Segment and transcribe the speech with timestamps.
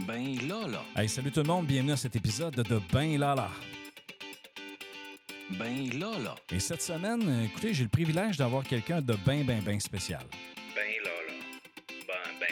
[0.00, 0.82] Ben Lala.
[0.94, 3.48] Hey, salut tout le monde, bienvenue à cet épisode de Ben Lala.
[5.58, 6.34] Ben Lala.
[6.52, 10.22] Et cette semaine, euh, écoutez, j'ai le privilège d'avoir quelqu'un de ben, ben, ben spécial.
[10.74, 11.32] Ben Lala.
[12.06, 12.46] Ben, ben.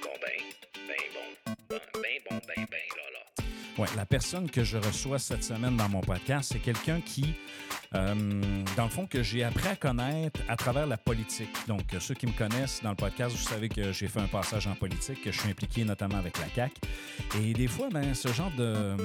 [0.00, 0.86] Bon, ben.
[0.86, 1.54] Ben bon.
[1.68, 3.50] Ben, ben bon, ben, ben Lala.
[3.76, 7.34] Ouais, la personne que je reçois cette semaine dans mon podcast, c'est quelqu'un qui,
[7.94, 8.14] euh,
[8.76, 11.50] dans le fond, que j'ai appris à connaître à travers la politique.
[11.68, 14.26] Donc, euh, ceux qui me connaissent dans le podcast, vous savez que j'ai fait un
[14.26, 16.74] passage en politique, que je suis impliqué notamment avec la CAQ.
[17.40, 18.96] Et des fois, ben, ce genre de,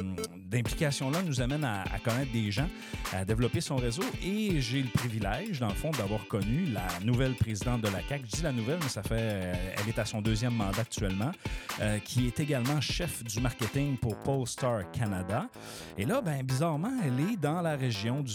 [0.49, 2.67] d'implication-là nous amène à, connaître des gens,
[3.13, 4.03] à développer son réseau.
[4.23, 8.26] Et j'ai le privilège, dans le fond, d'avoir connu la nouvelle présidente de la CAQ.
[8.26, 11.31] Je dis la nouvelle, mais ça fait, euh, elle est à son deuxième mandat actuellement,
[11.81, 15.48] euh, qui est également chef du marketing pour Polestar Canada.
[15.98, 18.34] Et là, ben, bizarrement, elle est dans la région du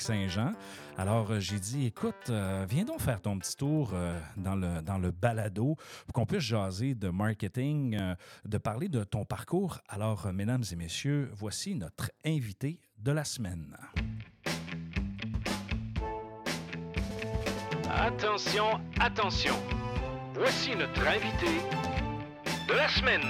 [0.00, 0.52] Saguenay-Lac-Saint-Jean.
[0.96, 4.82] Alors, euh, j'ai dit, écoute, euh, viens donc faire ton petit tour euh, dans, le,
[4.82, 5.76] dans le balado
[6.06, 9.80] pour qu'on puisse jaser de marketing, euh, de parler de ton parcours.
[9.88, 13.76] Alors, mesdames et messieurs, voici notre invité de la semaine.
[17.90, 19.54] Attention, attention.
[20.34, 21.60] Voici notre invité
[22.68, 23.20] de la semaine.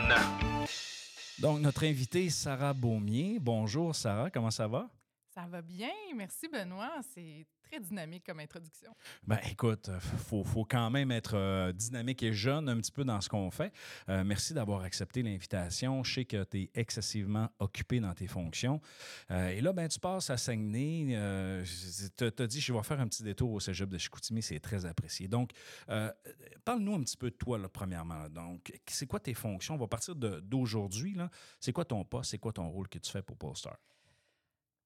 [1.39, 3.39] Donc, notre invitée, Sarah Beaumier.
[3.41, 4.89] Bonjour, Sarah, comment ça va?
[5.35, 7.01] Ça va bien, merci Benoît.
[7.13, 8.95] C'est très dynamique comme introduction.
[9.25, 13.03] Ben écoute, il faut, faut quand même être euh, dynamique et jeune un petit peu
[13.03, 13.73] dans ce qu'on fait.
[14.09, 16.05] Euh, merci d'avoir accepté l'invitation.
[16.05, 18.81] Je sais que tu es excessivement occupé dans tes fonctions.
[19.33, 21.17] Euh, et là, ben, tu passes à Saguenay.
[21.17, 21.65] Euh,
[22.17, 24.41] tu as dit, je vais faire un petit détour au cégep de Chicoutimi.
[24.41, 25.27] C'est très apprécié.
[25.27, 25.51] Donc,
[25.89, 26.13] euh,
[26.65, 28.29] parle-nous un petit peu de toi, premièrement.
[28.29, 29.75] Donc, c'est quoi tes fonctions?
[29.75, 31.17] On va partir d'aujourd'hui.
[31.59, 32.31] C'est quoi ton poste?
[32.31, 33.77] C'est quoi ton rôle que tu fais pour Polestar?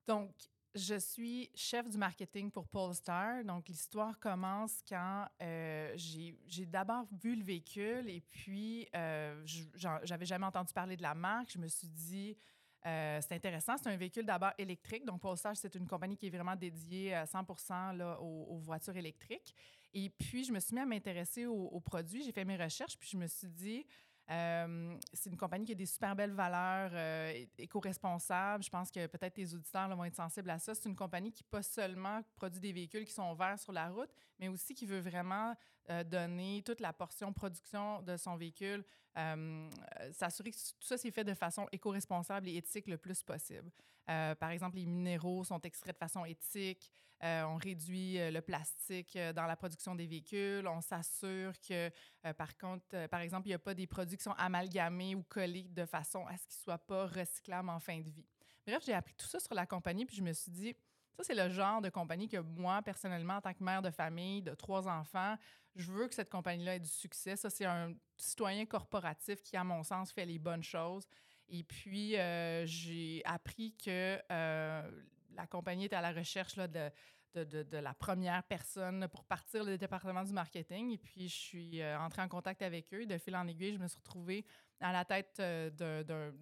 [0.09, 0.31] Donc,
[0.75, 3.45] je suis chef du marketing pour Polestar.
[3.45, 10.47] Donc, l'histoire commence quand euh, j'ai d'abord vu le véhicule et puis euh, j'avais jamais
[10.47, 11.53] entendu parler de la marque.
[11.53, 12.39] Je me suis dit,
[12.87, 13.77] euh, c'est intéressant.
[13.77, 15.05] C'est un véhicule d'abord électrique.
[15.05, 18.97] Donc, Polestar, c'est une compagnie qui est vraiment dédiée à 100 là, aux, aux voitures
[18.97, 19.55] électriques.
[19.93, 22.23] Et puis, je me suis mis à m'intéresser aux produits.
[22.23, 23.87] J'ai fait mes recherches, puis je me suis dit,
[24.31, 28.63] euh, c'est une compagnie qui a des super belles valeurs euh, éco-responsables.
[28.63, 30.75] Je pense que peut-être tes auditeurs vont être sensibles à ça.
[30.75, 34.11] C'est une compagnie qui pas seulement produit des véhicules qui sont verts sur la route,
[34.39, 35.55] mais aussi qui veut vraiment
[35.91, 38.85] euh, donner toute la portion production de son véhicule,
[39.17, 43.23] euh, euh, s'assurer que tout ça c'est fait de façon éco-responsable et éthique le plus
[43.23, 43.71] possible.
[44.07, 46.91] Par exemple, les minéraux sont extraits de façon éthique.
[47.21, 50.67] On réduit le plastique dans la production des véhicules.
[50.67, 51.91] On s'assure que,
[52.33, 55.69] par contre, par exemple, il n'y a pas des produits qui sont amalgamés ou collés
[55.69, 58.25] de façon à ce qu'ils ne soient pas recyclables en fin de vie.
[58.67, 60.75] Bref, j'ai appris tout ça sur la compagnie, puis je me suis dit,
[61.19, 64.41] ça, c'est le genre de compagnie que moi, personnellement, en tant que mère de famille,
[64.41, 65.37] de trois enfants,
[65.75, 67.35] je veux que cette compagnie-là ait du succès.
[67.35, 71.09] Ça, c'est un citoyen corporatif qui, à mon sens, fait les bonnes choses.
[71.49, 74.91] Et puis, euh, j'ai appris que euh,
[75.35, 76.93] la compagnie était à la recherche de,
[77.35, 80.93] la première personne pour partir le département du marketing.
[80.93, 83.07] Et puis, je suis euh, entrée en contact avec eux.
[83.07, 84.45] De fil en aiguille, je me suis retrouvée
[84.79, 86.33] à la tête d'un-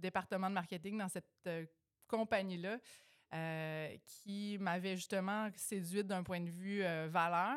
[0.00, 1.48] département de marketing dans cette
[2.08, 2.78] compagnie-là.
[3.34, 7.56] Euh, qui m'avait justement séduite d'un point de vue euh, valeur.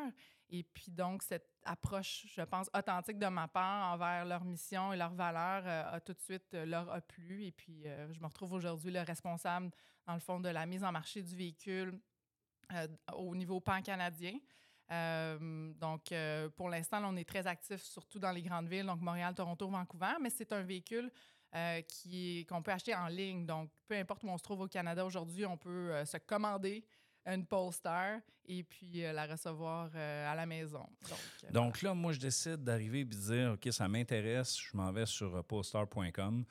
[0.49, 4.97] Et puis donc, cette approche, je pense, authentique de ma part envers leur mission et
[4.97, 7.45] leurs valeurs euh, a tout de suite leur a plu.
[7.45, 9.69] Et puis, je me retrouve aujourd'hui le responsable,
[10.07, 11.99] dans le fond, de la mise en marché du véhicule
[13.13, 14.39] au niveau pan-canadien.
[14.89, 16.11] Donc,
[16.55, 20.13] pour l'instant, on est très actifs, surtout dans les grandes villes, donc Montréal, Toronto, Vancouver,
[20.19, 21.11] mais c'est un véhicule
[21.55, 23.45] euh, qui qu'on peut acheter en ligne.
[23.45, 26.85] Donc, peu importe où on se trouve au Canada aujourd'hui, on peut euh, se commander
[27.25, 30.85] une Polestar et puis euh, la recevoir à la maison.
[31.09, 34.91] Donc, Donc là, moi, je décide d'arriver et de dire, OK, ça m'intéresse, je m'en
[34.91, 36.45] vais sur polestar.com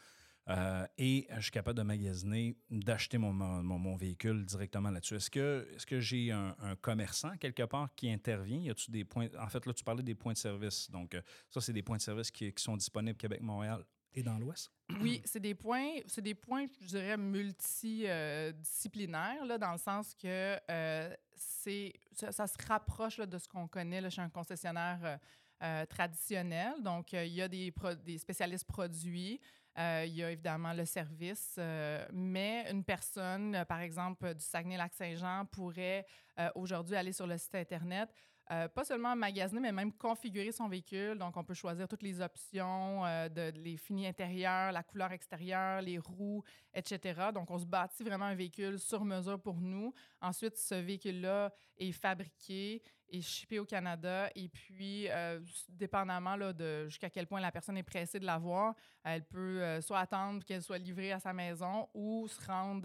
[0.48, 5.16] euh, et je suis capable de magasiner, d'acheter mon, mon, mon véhicule directement là-dessus.
[5.16, 8.58] Est-ce que, est que j'ai un, un commerçant quelque part qui intervient?
[8.58, 9.28] Y a-tu des points...
[9.38, 10.90] En fait, là, tu parlais des points de service.
[10.90, 11.16] Donc,
[11.50, 14.72] ça, c'est des points de service qui, qui sont disponibles Québec, Montréal et dans l'Ouest?
[15.00, 20.56] Oui, c'est des points, c'est des points, je dirais, multidisciplinaires, là, dans le sens que
[20.70, 25.16] euh, c'est, ça, se rapproche de ce qu'on connaît là, chez un concessionnaire euh,
[25.62, 26.74] euh, traditionnel.
[26.82, 27.72] Donc, euh, il y a des,
[28.18, 29.40] spécialistes produits,
[29.76, 34.44] euh, il y a évidemment le service, euh, mais une personne, euh, par exemple, du
[34.44, 36.06] Saguenay-Lac-Saint-Jean pourrait
[36.38, 38.08] euh, aujourd'hui aller sur le site Internet,
[38.50, 41.18] euh, pas seulement magasiner, mais même configurer son véhicule.
[41.18, 45.98] Donc, on peut choisir toutes les options, euh, les finis intérieurs, la couleur extérieure, les
[45.98, 46.42] roues,
[46.72, 47.28] etc.
[47.34, 49.92] Donc, on se bâtit vraiment un véhicule sur mesure pour nous.
[50.22, 54.30] Ensuite, ce véhicule-là est fabriqué est shippée au Canada.
[54.34, 58.74] Et puis, euh, dépendamment là, de jusqu'à quel point la personne est pressée de l'avoir,
[59.02, 62.82] elle peut soit attendre qu'elle soit livrée à sa maison ou se rendre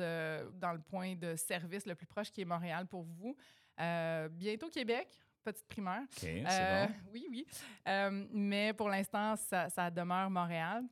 [0.53, 3.35] dans le point de service le plus proche qui est Montréal pour vous.
[3.77, 5.09] Bientôt Québec,
[5.43, 5.65] petite.
[5.69, 6.93] OK, c'est Euh, bon.
[7.13, 7.45] Oui, oui.
[7.87, 10.83] Euh, mais pour l'instant, ça, ça demeure Montréal.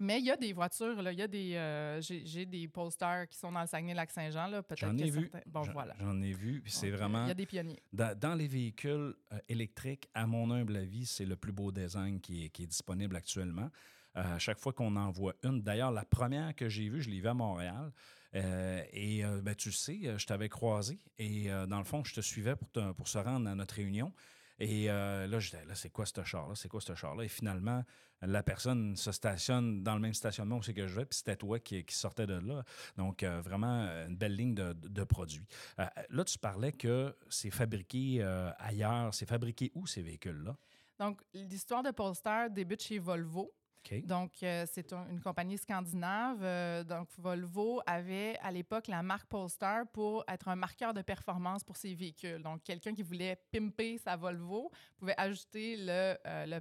[0.00, 1.54] Mais il y a des voitures, là, il y a des.
[1.54, 4.48] euh, J'ai des posters qui sont dans le Saguenay-Lac-Saint-Jean.
[4.48, 5.30] là, Peut-être J'en que ai vu.
[5.30, 5.94] certains- Bon, J'en- voilà.
[6.00, 6.62] J'en ai vu.
[6.66, 7.24] C'est vraiment.
[7.26, 7.80] Il y a des pionniers.
[7.92, 9.14] Dans, dans les véhicules
[9.48, 13.14] électriques, à mon humble avis, c'est le plus beau design qui est, qui est disponible
[13.14, 13.70] actuellement.
[14.16, 17.08] Euh, à chaque fois qu'on en voit une, d'ailleurs, la première que j'ai vue, je
[17.10, 17.92] l'ai vue à Montréal.
[18.34, 22.14] Euh, et euh, ben, tu sais, euh, je t'avais croisé et dans le fond, je
[22.14, 24.12] te suivais pour, pour se rendre à notre réunion.
[24.58, 26.54] Et là, j'étais là, c'est quoi ce char-là?
[26.54, 27.24] C'est quoi ce char-là?
[27.24, 27.82] Et finalement,
[28.22, 31.36] la personne se stationne dans le même stationnement où c'est que je vais, puis c'était
[31.36, 32.62] toi qui, qui sortais de là.
[32.96, 35.46] Donc, vraiment, une belle ligne de, de produits.
[35.76, 38.22] Là, tu parlais que c'est fabriqué
[38.58, 39.12] ailleurs.
[39.12, 40.56] C'est fabriqué où, ces véhicules-là?
[41.00, 43.52] Donc, l'histoire de Polestar débute chez Volvo.
[43.92, 46.40] Donc, euh, c'est un- une compagnie scandinave.
[46.42, 51.62] Euh, donc, Volvo avait à l'époque la marque Polestar pour être un marqueur de performance
[51.64, 52.42] pour ses véhicules.
[52.42, 56.16] Donc, quelqu'un qui voulait pimper sa Volvo pouvait ajouter euh,
[56.46, 56.60] le-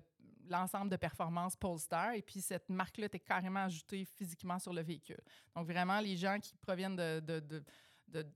[0.50, 5.22] l'ensemble de performance Polestar et puis cette marque-là était carrément ajoutée physiquement sur le véhicule.
[5.56, 7.64] Donc, vraiment, les gens qui proviennent de,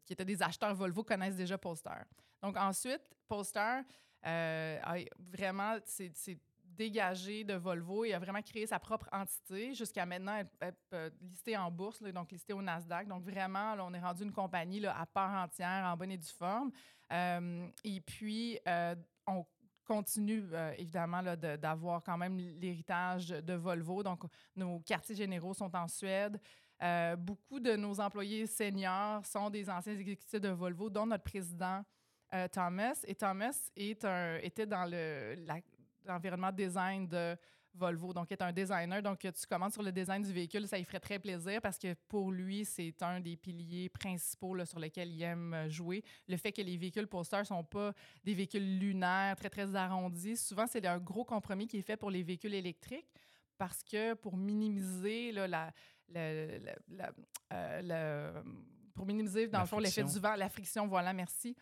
[0.06, 2.06] qui étaient des acheteurs Volvo connaissent déjà Polestar.
[2.42, 3.84] Donc, ensuite, Polestar,
[5.20, 6.40] vraiment, c'est
[6.78, 9.74] c'est dégagé de Volvo et a vraiment créé sa propre entité.
[9.74, 13.08] Jusqu'à maintenant, elle, elle peut listée en bourse, donc listée au Nasdaq.
[13.08, 16.72] Donc vraiment, on est rendu une compagnie à part entière, en bonne et due forme.
[17.12, 18.96] Euh, et puis, euh,
[19.26, 19.46] on
[19.86, 24.04] continue euh, évidemment d'avoir quand même l'héritage de Volvo.
[24.04, 24.24] Donc,
[24.56, 26.40] nos quartiers généraux sont en Suède.
[26.84, 31.84] Euh, beaucoup de nos employés seniors sont des anciens exécutifs de Volvo, dont notre président
[32.34, 33.00] euh, Thomas.
[33.08, 34.06] Et Thomas est
[34.44, 35.62] était dans le, la-
[36.08, 37.36] l'environnement design de
[37.74, 39.04] Volvo, donc est un designer.
[39.04, 41.94] Donc, tu commences sur le design du véhicule, ça lui ferait très plaisir parce que
[42.08, 46.04] pour lui, c'est un des piliers principaux là, sur lesquels il aime euh, jouer.
[46.28, 47.94] Le fait que les véhicules Polestar ne sont pas
[48.24, 50.38] des véhicules lunaires, très, très arrondis.
[50.38, 53.10] Souvent, c'est un gros compromis qui est fait pour les véhicules électriques
[53.60, 55.72] parce que pour minimiser là, la,
[56.10, 57.12] la-
[57.54, 58.44] euh, le-
[58.96, 61.56] pour minimiser, dans La le fond, l'effet du vent, la friction, voilà, merci.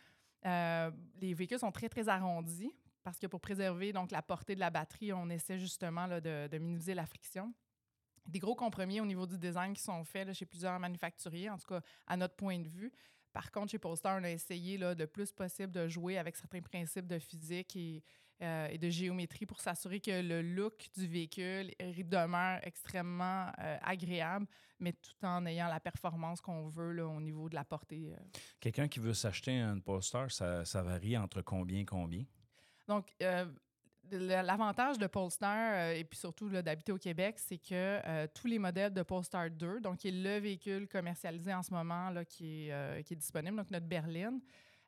[0.46, 2.72] Euh, les véhicules sont très, très arrondis
[3.06, 6.57] parce que pour préserver donc, la portée de la batterie, on essaie justement là, de,
[6.57, 7.54] minimiser la friction.
[8.25, 11.68] Des gros compromis au niveau du design qui sont faits chez plusieurs manufacturiers, en tout
[11.68, 12.92] cas à notre point de vue.
[13.31, 16.62] Par contre, chez Polestar, on a essayé là, le plus possible de jouer avec certains
[16.62, 18.04] principes de physique et,
[18.42, 24.48] euh, de géométrie pour s'assurer que le look du véhicule demeure extrêmement euh, agréable,
[24.80, 28.16] mais tout en ayant la performance qu'on veut là, au niveau de la portée.
[28.16, 28.40] euh.
[28.60, 32.25] Quelqu'un qui veut s'acheter un Polestar, ça, ça varie entre combien et combien?
[32.88, 33.46] Donc, euh,
[34.12, 38.60] l'avantage de Polestar, euh, et puis surtout d'habiter au Québec, c'est que euh, tous les
[38.60, 43.16] modèles de Polestar 2, donc qui est le véhicule commercialisé en ce moment qui, est,
[43.16, 44.40] disponible, donc notre berline,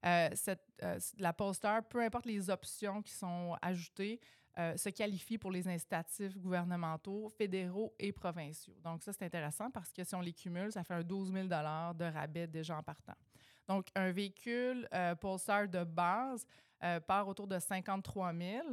[0.04, 4.20] la Polestar, peu importe les options qui sont ajoutées,
[4.56, 8.76] se qualifie pour les incitatifs gouvernementaux, fédéraux et provinciaux.
[8.84, 11.48] Donc ça, c'est intéressant parce que si on les cumule, ça fait un 12 000
[11.48, 13.16] de rabais déjà en partant.
[13.68, 16.46] Donc, un véhicule euh, Polestar de base
[16.84, 18.66] euh, part autour de 53 000.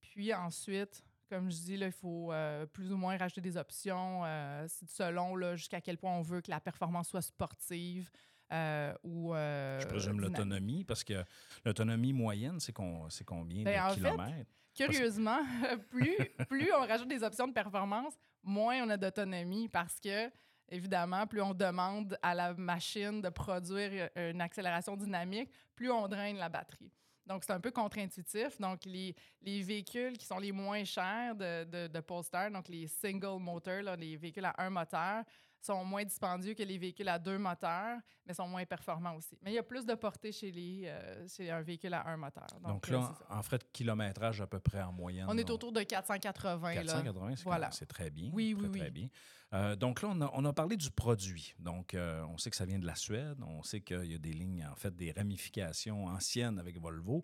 [0.00, 4.22] Puis ensuite, comme je dis, là, il faut euh, plus ou moins rajouter des options
[4.24, 8.10] euh, selon jusqu'à quel point on veut que la performance soit sportive
[8.52, 9.32] euh, ou.
[9.32, 11.24] Je présume l'autonomie, parce que
[11.64, 14.50] l'autonomie moyenne, c'est combien Ben, en de fait, kilomètres?
[14.74, 15.40] Curieusement,
[15.90, 16.16] plus,
[16.48, 20.30] plus on rajoute des options de performance, moins on a d'autonomie parce que,
[20.72, 26.38] évidemment, plus on demande à la machine de produire une accélération dynamique, plus on draine
[26.38, 26.90] la batterie.
[27.26, 28.60] Donc, c'est un peu contre-intuitif.
[28.60, 32.88] Donc, les, les véhicules qui sont les moins chers de, de, de Polestar, donc les
[32.88, 35.22] single motors, les véhicules à un moteur,
[35.62, 39.38] sont moins dispendieux que les véhicules à deux moteurs, mais sont moins performants aussi.
[39.42, 42.16] Mais il y a plus de portée chez, les, euh, chez un véhicule à un
[42.16, 42.46] moteur.
[42.66, 45.26] Donc, euh, là, en frais de kilométrage à peu près en moyenne.
[45.28, 46.74] On est autour de 480.
[46.74, 46.82] là.
[46.82, 47.70] 480, c'est Voilà.
[47.88, 48.30] très bien.
[48.32, 48.90] Oui, très, oui, très oui.
[48.90, 49.08] bien.
[49.54, 51.54] Euh, donc là, on a, on a parlé du produit.
[51.58, 53.38] Donc, euh, on sait que ça vient de la Suède.
[53.46, 57.22] On sait qu'il y a des lignes, en fait, des ramifications anciennes avec Volvo.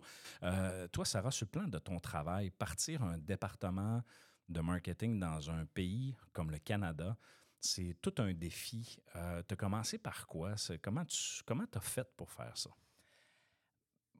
[0.91, 4.01] Toi, Sarah, sur le plan de ton travail, partir un département
[4.47, 7.15] de marketing dans un pays comme le Canada,
[7.61, 8.99] c'est tout un défi.
[9.13, 10.55] tu as commencé par quoi?
[10.81, 12.69] Comment tu comment as fait pour faire ça?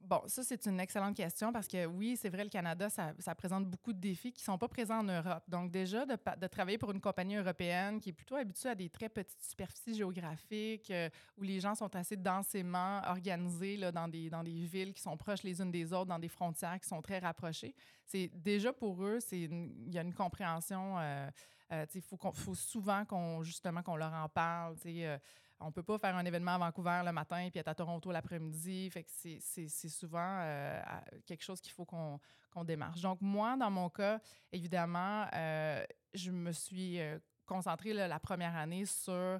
[0.02, 3.66] Bon, ça, c'est une excellente question parce que oui, c'est vrai, le Canada, ça, présente
[3.66, 5.44] beaucoup de défis qui ne sont pas présents en Europe.
[5.46, 9.10] Donc, déjà, de, travailler pour une compagnie européenne qui est plutôt habituée à des très
[9.10, 14.42] petites superficies géographiques, euh, où les gens sont assez densément organisés là, dans, des, dans
[14.42, 17.18] des villes qui sont proches les unes des autres, dans des frontières qui sont très
[17.18, 17.74] rapprochées,
[18.06, 20.98] c'est déjà pour eux, il y a une compréhension.
[20.98, 21.28] euh,
[21.72, 22.16] euh, il faut,
[22.54, 24.76] souvent qu'on justement leur en parle.
[24.86, 25.18] euh,
[25.60, 28.90] on peut pas faire un événement à Vancouver le matin puis être à Toronto l'après-midi.
[29.06, 30.80] C'est- souvent euh,
[31.26, 32.18] quelque chose qu'il faut qu'on
[32.50, 33.00] qu'on démarche.
[33.00, 34.18] Donc, moi, dans mon cas,
[34.50, 35.84] évidemment, euh,
[36.14, 39.38] je me suis euh, concentrée la première année sur,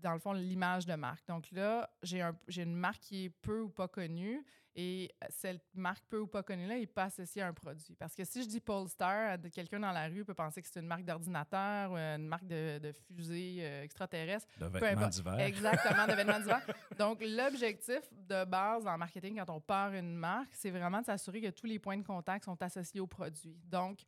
[0.00, 1.26] dans le fond, l'image de marque.
[1.28, 4.44] Donc là, j'ai un- une marque qui est peu ou pas connue
[4.80, 7.96] et cette marque peu ou pas connue-là n'est pas associée à un produit.
[7.96, 10.78] Parce que si je dis Polestar, euh, quelqu'un dans la rue peut penser que c'est
[10.78, 14.46] une marque d'ordinateur, ou une marque de, de fusée euh, extraterrestre.
[14.60, 15.40] De vêtements d'hiver.
[15.40, 16.64] Exactement, de vêtements d'hiver.
[16.98, 21.40] Donc, l'objectif de base en marketing, quand on part une marque, c'est vraiment de s'assurer
[21.40, 23.58] que tous les points de contact sont associés au produit.
[23.64, 23.98] Donc,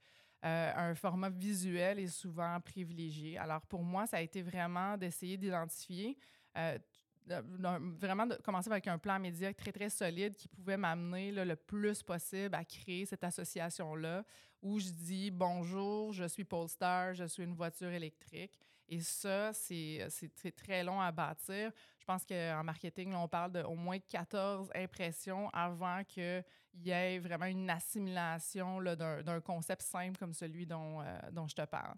[0.45, 3.37] euh, un format visuel est souvent privilégié.
[3.39, 6.17] Alors, pour moi, ça a été vraiment d'essayer d'identifier,
[6.57, 6.85] euh, de- de-
[7.27, 12.03] vraiment de commencer avec un plan média très, très solide qui pouvait m'amener le plus
[12.03, 14.25] possible à créer cette association-là
[14.63, 18.59] où je dis bonjour, je suis Polestar, je suis une voiture électrique.
[18.89, 21.71] Et ça, c'est très, très long à bâtir.
[21.99, 27.47] Je pense qu'en marketing, on parle d'au moins 14 impressions avant qu'il y ait vraiment
[27.47, 31.95] une assimilation d'un concept simple comme celui dont, euh, dont je te parle.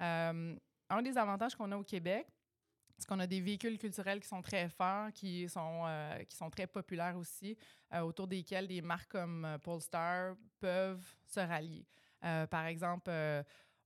[0.00, 0.56] Euh,
[0.88, 2.28] un des avantages qu'on a au Québec,
[2.98, 6.50] c'est qu'on a des véhicules culturels qui sont très forts, qui sont, euh, qui sont
[6.50, 7.56] très populaires aussi,
[7.92, 11.86] euh, autour desquels des marques comme euh, Polestar peuvent se rallier.
[12.50, 13.08] Par exemple,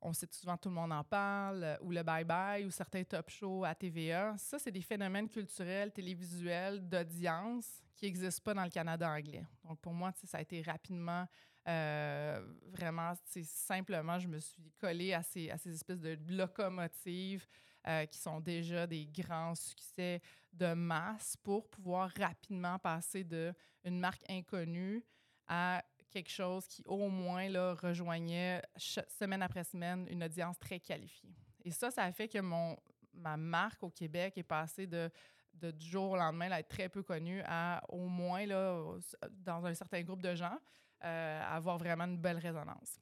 [0.00, 3.29] on sait souvent tout le monde en parle, ou le Bye Bye, ou certains top
[3.29, 4.35] shows à TVA.
[4.38, 9.45] Ça, c'est des phénomènes culturels, télévisuels, d'audience qui n'existent pas dans le Canada anglais.
[9.62, 11.26] Donc, pour moi, ça a été rapidement,
[11.69, 13.12] euh, vraiment,
[13.45, 17.47] simplement, je me suis collée à ces, à ces espèces de locomotives
[17.87, 20.20] euh, qui sont déjà des grands succès
[20.52, 23.52] de masse pour pouvoir rapidement passer de
[23.84, 25.04] une marque inconnue
[25.46, 31.34] à quelque chose qui, au moins, là, rejoignait semaine après semaine une audience très qualifiée.
[31.64, 32.76] Et ça, ça a fait que mon,
[33.14, 35.10] ma marque au Québec est passée de,
[35.54, 38.82] du jour au lendemain là, être très peu connue à, au moins, là,
[39.30, 40.58] dans un certain groupe de gens,
[41.04, 43.00] euh, avoir vraiment une belle résonance.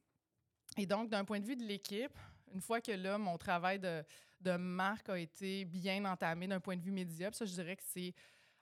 [0.77, 2.17] Et donc, d'un point de vue de l'équipe,
[2.53, 4.03] une fois que là, mon travail de,
[4.39, 7.75] de marque a été bien entamé d'un point de vue média, puis ça, je dirais
[7.75, 8.13] que c'est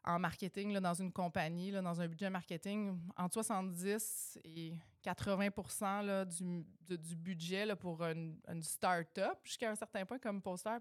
[0.04, 6.02] en marketing, là, dans une compagnie, là, dans un budget marketing, entre 70 et 80
[6.04, 10.78] là, du, du budget pour une, une start-up, jusqu'à un certain point, comme Poster,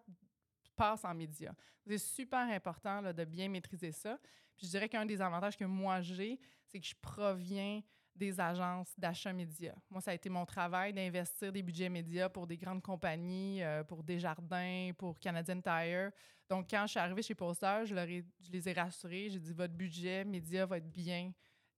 [0.77, 1.55] passe en médias.
[1.87, 4.19] C'est super important là, de bien maîtriser ça.
[4.57, 7.83] Puis je dirais qu'un des avantages que moi j'ai, c'est que je proviens
[8.17, 9.75] des agences d'achat médias.
[9.91, 13.85] Moi, ça a été mon travail d'investir des budgets médias pour des grandes compagnies, euh,
[13.85, 16.11] pour Desjardins, pour Canadian Tire.
[16.49, 19.29] Donc, quand je suis arrivée chez Poster, je, les ai rassurés.
[19.31, 21.33] J'ai dit, votre budget média va être bien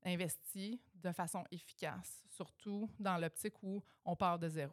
[0.04, 4.72] investi de façon efficace, surtout dans l'optique où on part de zéro.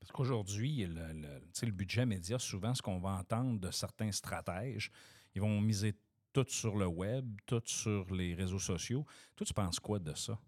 [0.00, 4.90] Parce qu'aujourd'hui, le, le budget média, souvent, ce qu'on va entendre de certains stratèges,
[5.34, 5.94] ils vont miser
[6.32, 9.06] tout sur le web, tout sur les réseaux sociaux.
[9.34, 10.38] Toi, tu penses quoi de ça?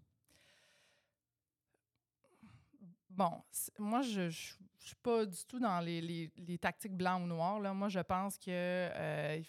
[3.19, 3.43] Bon,
[3.77, 7.59] moi, je ne suis pas du tout dans les, les- tactiques blanc ou noir.
[7.59, 7.73] Là.
[7.73, 9.41] Moi, je pense que euh,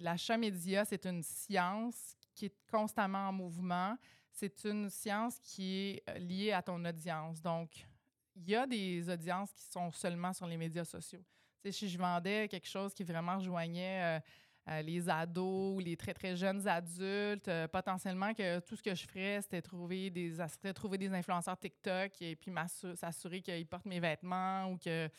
[0.00, 3.96] l'achat média, c'est une science qui est constamment en mouvement.
[4.32, 7.40] C'est une science qui est euh, liée à ton audience.
[7.40, 7.86] Donc,
[8.34, 11.22] il y a des audiences qui sont seulement sur les médias sociaux.
[11.70, 14.20] Si je vendais quelque chose qui vraiment rejoignait euh,
[14.68, 18.94] euh, les ados ou les très, très jeunes adultes, euh, potentiellement que tout ce que
[18.94, 20.36] je ferais, c'était trouver des,
[20.74, 22.52] trouver des influenceurs TikTok et puis
[22.94, 25.10] s'assurer qu'ils portent mes vêtements ou qu'ils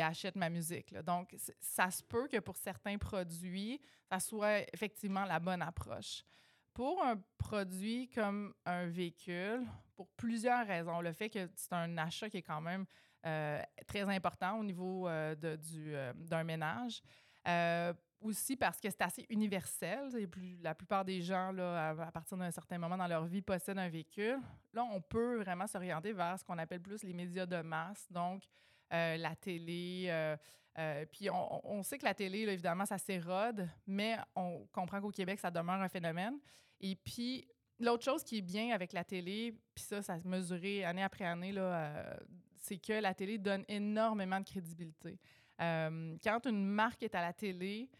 [0.00, 0.94] achètent ma musique.
[1.02, 6.22] Donc, ça se peut que pour certains produits, ça soit effectivement la bonne approche.
[6.72, 9.64] Pour un produit comme un véhicule,
[9.94, 12.84] pour plusieurs raisons, le fait que c'est un achat qui est quand même
[13.26, 17.02] euh, très important au niveau euh, euh, d'un ménage.
[18.24, 20.08] Aussi parce que c'est assez universel.
[20.30, 23.90] Plus, la plupart des gens, à, partir d'un certain moment dans leur vie, possèdent un
[23.90, 24.38] véhicule.
[24.72, 28.42] Là, on peut vraiment s'orienter vers ce qu'on appelle plus les médias de masse, donc
[28.94, 30.06] euh, la télé.
[30.08, 30.38] euh,
[30.78, 35.38] euh, puis on, sait que la télé, évidemment, ça s'érode, mais on comprend qu'au Québec,
[35.38, 36.38] ça demeure un phénomène.
[36.80, 37.46] Et puis,
[37.78, 41.26] l'autre chose qui est bien avec la télé, puis ça, ça se mesurait année après
[41.26, 42.16] année, là,
[42.56, 45.20] c'est que la télé donne énormément de crédibilité.
[45.58, 47.90] Quand une marque est à la télé,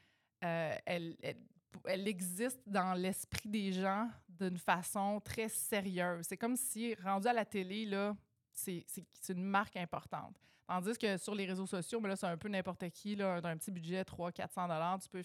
[0.45, 6.27] euh, elle, elle- existe dans l'esprit des gens d'une façon très sérieuse.
[6.29, 8.17] C'est comme si, rendu à la télé, là,
[8.53, 8.85] c'est
[9.29, 10.37] une marque importante.
[10.67, 13.57] Tandis que sur les réseaux sociaux, mais là, c'est un peu n'importe qui, là, d'un
[13.57, 14.67] petit budget, 300-400
[14.99, 15.23] tu peux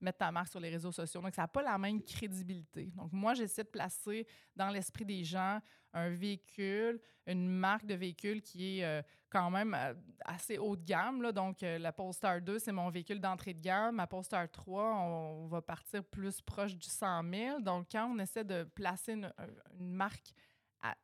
[0.00, 1.20] mettre ta marque sur les réseaux sociaux.
[1.20, 2.90] Donc, ça n'a pas la même crédibilité.
[2.96, 4.26] Donc, moi, j'essaie de placer
[4.56, 5.60] dans l'esprit des gens
[5.92, 10.84] un véhicule, une marque de véhicule qui est euh, quand même euh, assez haut de
[10.84, 11.22] gamme.
[11.22, 11.32] Là.
[11.32, 13.96] Donc, euh, la Polestar 2, c'est mon véhicule d'entrée de gamme.
[13.96, 17.60] Ma Polestar 3, on va partir plus proche du 100 000.
[17.60, 19.32] Donc, quand on essaie de placer une,
[19.78, 20.32] marque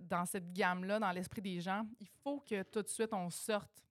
[0.00, 3.85] dans cette gamme-là, dans l'esprit des gens, il faut que tout de suite, on sorte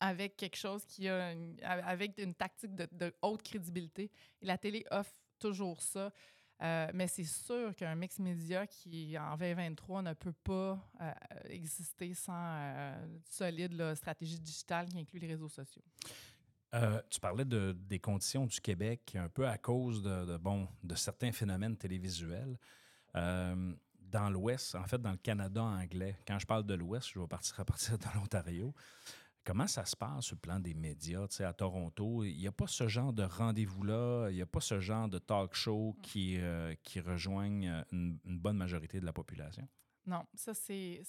[0.00, 4.10] avec quelque chose qui a une, avec une tactique de, haute crédibilité.
[4.42, 6.12] La télé offre toujours ça.
[6.62, 11.12] Euh, mais c'est sûr qu'un mix média qui, en 2023, ne peut pas euh,
[11.50, 15.82] exister sans euh, solide là, stratégie digitale qui inclut les réseaux sociaux.
[16.74, 20.94] Euh, tu parlais de, des conditions du Québec un peu à cause de, bon, de
[20.94, 22.58] certains phénomènes télévisuels.
[23.14, 27.26] Dans l'Ouest, en fait, dans le Canada anglais, quand je parle de l'Ouest, je vais
[27.26, 28.72] partir à partir de l'Ontario.
[29.46, 32.24] Comment ça se passe sur le plan des médias, tu sais, à Toronto?
[32.24, 35.18] Il n'y a pas ce genre de rendez-vous-là, il n'y a pas ce genre de
[35.18, 39.68] talk show qui, euh, qui rejoignent une, une bonne majorité de la population?
[40.04, 41.00] Non, ça, c'est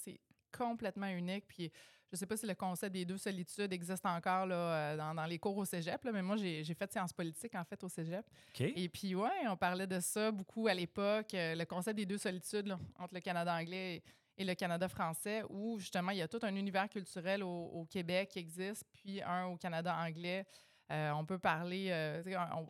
[0.56, 1.48] complètement unique.
[1.48, 1.72] Puis,
[2.10, 5.14] je ne sais pas si le concept des deux solitudes existe encore là, euh, dans,
[5.14, 7.88] dans les cours au cégep, là, mais moi, j'ai fait sciences politiques, en fait, au
[7.88, 8.24] cégep.
[8.50, 8.60] OK.
[8.60, 12.18] Et puis, ouais, on parlait de ça beaucoup à l'époque, euh, le concept des deux
[12.18, 14.02] solitudes là, entre le Canada anglais et,
[14.38, 18.30] et le Canada français, où justement, il y a tout un univers culturel au, Québec
[18.30, 20.46] qui existe, puis un au Canada anglais.
[20.90, 22.22] Euh, on peut parler, euh,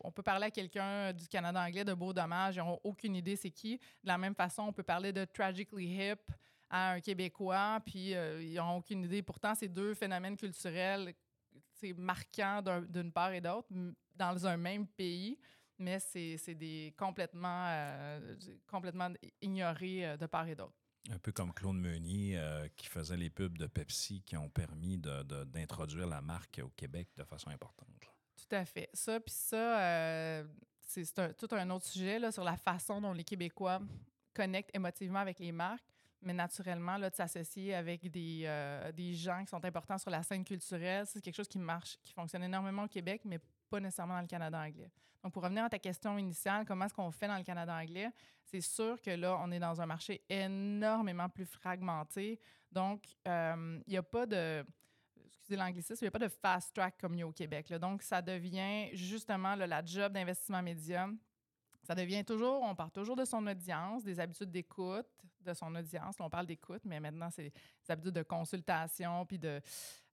[0.03, 3.37] on, peut parler à quelqu'un du Canada anglais de beau dommage, ils n'ont aucune idée
[3.37, 3.77] c'est qui.
[4.03, 6.33] De la même façon, on peut parler de Tragically Hip
[6.71, 9.23] à un Québécois, puis euh, ils n'ont aucune idée.
[9.23, 11.15] Pourtant, c'est deux phénomènes culturels
[11.97, 13.69] marquants d'un- d'une part et d'autre
[14.17, 15.39] dans un même pays,
[15.79, 17.71] mais c'est des complètement,
[18.67, 19.11] complètement
[19.41, 20.75] ignorés de part et d'autre.
[21.11, 24.99] Un peu comme Claude Meunier euh, qui faisait les pubs de Pepsi qui ont permis
[24.99, 27.89] d'introduire la marque au Québec de façon importante.
[28.37, 28.89] Tout à fait.
[28.93, 30.45] Ça, puis ça, euh,
[30.81, 33.81] c'est tout un autre sujet là, sur la façon dont les Québécois
[34.35, 35.85] connectent émotivement avec les marques,
[36.23, 40.23] mais naturellement, là, de s'associer avec des, euh, des gens qui sont importants sur la
[40.23, 43.39] scène culturelle, c'est quelque chose qui marche, qui fonctionne énormément au Québec, mais
[43.69, 44.91] pas nécessairement dans le Canada anglais.
[45.23, 48.11] Donc, pour revenir à ta question initiale, comment est-ce qu'on fait dans le Canada anglais?
[48.45, 52.39] C'est sûr que là, on est dans un marché énormément plus fragmenté.
[52.71, 54.65] Donc, euh, il n'y a pas de
[55.27, 57.73] excusez l'anglicisme, il n'y a pas de fast track comme il y a au Québec.
[57.75, 61.09] Donc, ça devient justement là, la job d'investissement média.
[61.83, 65.07] Ça devient toujours, on parle toujours de son audience, des habitudes d'écoute
[65.41, 66.19] de son audience.
[66.19, 69.61] Là, on parle d'écoute, mais maintenant, c'est des habitudes de consultation, puis de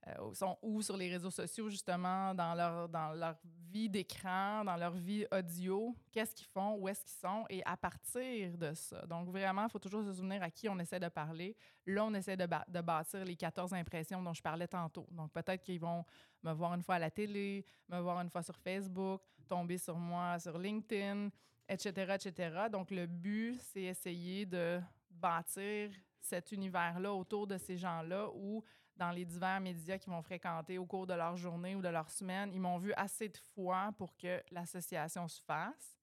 [0.07, 3.35] euh, sont où sur les réseaux sociaux, justement, dans leur, dans leur
[3.71, 7.75] vie d'écran, dans leur vie audio, qu'est-ce qu'ils font, où est-ce qu'ils sont, et à
[7.75, 9.05] partir de ça.
[9.07, 11.55] Donc, vraiment, il faut toujours se souvenir à qui on essaie de parler.
[11.87, 15.07] Là, on essaie de, de bâtir les 14 impressions dont je parlais tantôt.
[15.11, 16.05] Donc, peut-être qu'ils vont
[16.43, 19.97] me voir une fois à la télé, me voir une fois sur Facebook, tomber sur
[19.97, 21.29] moi sur LinkedIn,
[21.67, 22.67] etc., etc.
[22.71, 28.63] Donc, le but, c'est essayer de bâtir cet univers-là autour de ces gens-là où,
[28.95, 32.09] dans les divers médias qu'ils vont fréquenter au cours de leur journée ou de leur
[32.09, 35.97] semaine, ils m'ont vu assez de fois pour que l'association se fasse.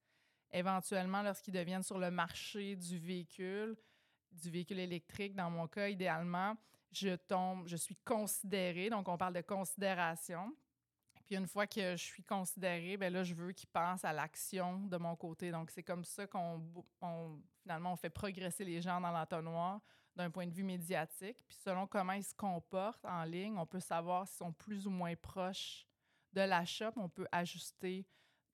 [0.51, 3.75] Éventuellement, lorsqu'ils deviennent sur le marché du véhicule,
[4.31, 6.55] du véhicule électrique, dans mon cas, idéalement,
[6.91, 10.55] je tombe, je suis considérée, donc on parle de considération.
[11.25, 14.79] Puis une fois que je suis considérée, ben là, je veux qu'ils passent à l'action
[14.87, 15.51] de mon côté.
[15.51, 16.61] Donc, c'est comme ça qu'on,
[17.61, 19.81] finalement, on fait progresser les gens dans l'entonnoir
[20.15, 21.43] d'un point de vue médiatique.
[21.47, 24.91] Puis selon comment ils se comportent en ligne, on peut savoir s'ils sont plus ou
[24.91, 25.85] moins proches
[26.33, 26.91] de l'achat.
[26.91, 28.05] puis On peut ajuster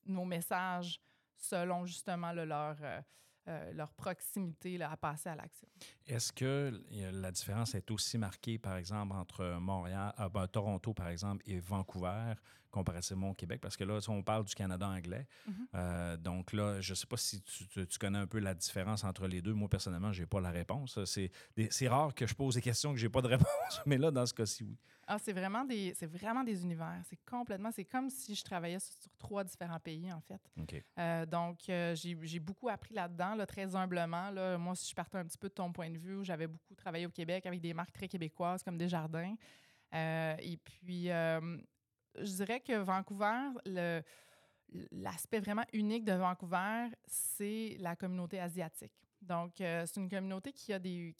[0.05, 0.99] nos messages
[1.35, 3.01] selon justement leur, euh,
[3.47, 5.67] euh, leur proximité à passer à l'action.
[6.05, 10.93] Est-ce que euh, la différence est aussi marquée, par exemple, entre Montréal, ah, ben, Toronto,
[10.93, 12.33] par exemple, et Vancouver,
[12.71, 13.59] comparativement au Québec?
[13.61, 15.25] Parce que là, on parle du Canada anglais.
[15.47, 15.67] Mhm.
[15.75, 18.53] Euh, donc là, je ne sais pas si tu, tu- tu connais un peu la
[18.53, 19.53] différence entre les deux.
[19.53, 20.99] Moi, personnellement, je n'ai pas la réponse.
[21.05, 23.47] C'est rare que je pose des questions que je n'ai pas de réponse,
[23.85, 24.77] mais là, dans ce cas-ci, oui.
[25.11, 27.01] Ah, c'est vraiment des, vraiment des univers.
[27.09, 30.39] C'est complètement, c'est comme si je travaillais sur, sur trois différents pays en fait.
[30.99, 34.29] Euh, donc, euh, j'ai beaucoup appris là-dedans, là, très humblement.
[34.29, 34.59] Là.
[34.59, 36.75] Moi, si je partais un petit peu de ton point de vue, où j'avais beaucoup
[36.75, 39.33] travaillé au Québec avec des marques très québécoises comme Desjardins.
[39.95, 41.57] Euh, et puis, euh,
[42.15, 43.51] je dirais que Vancouver,
[44.91, 48.91] l'aspect vraiment unique de Vancouver, c'est la communauté asiatique.
[49.21, 51.13] Donc, euh, c'est une communauté qui a, des,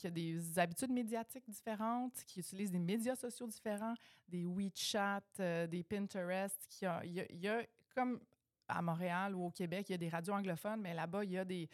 [0.58, 3.94] habitudes médiatiques différentes, qui utilise des médias sociaux différents,
[4.28, 6.66] des WeChat, euh, des Pinterest.
[6.70, 7.62] Qui a, il, y a,
[7.94, 8.20] comme
[8.70, 11.38] à Montréal ou au Québec, il y a des radios anglophones, mais là-bas, il y
[11.38, 11.68] a des,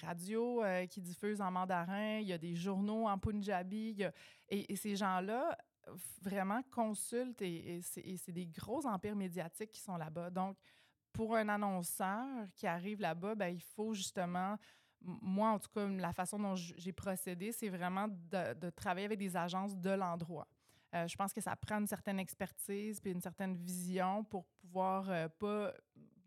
[0.00, 4.02] radios euh, qui diffusent en mandarin, il y a des journaux en punjabi.
[4.48, 5.58] et ces gens-là,
[6.22, 10.30] vraiment consultent et, c'est des gros empires médiatiques qui sont là-bas.
[10.30, 10.56] Donc,
[11.12, 14.56] pour un annonceur qui arrive là-bas, ben, il faut justement,
[15.00, 19.18] moi en tout cas, la façon dont j'ai procédé, c'est vraiment de, de travailler avec
[19.18, 20.46] des agences de l'endroit.
[20.94, 25.10] Euh, je pense que ça prend une certaine expertise puis une certaine vision pour pouvoir
[25.10, 25.72] euh, pas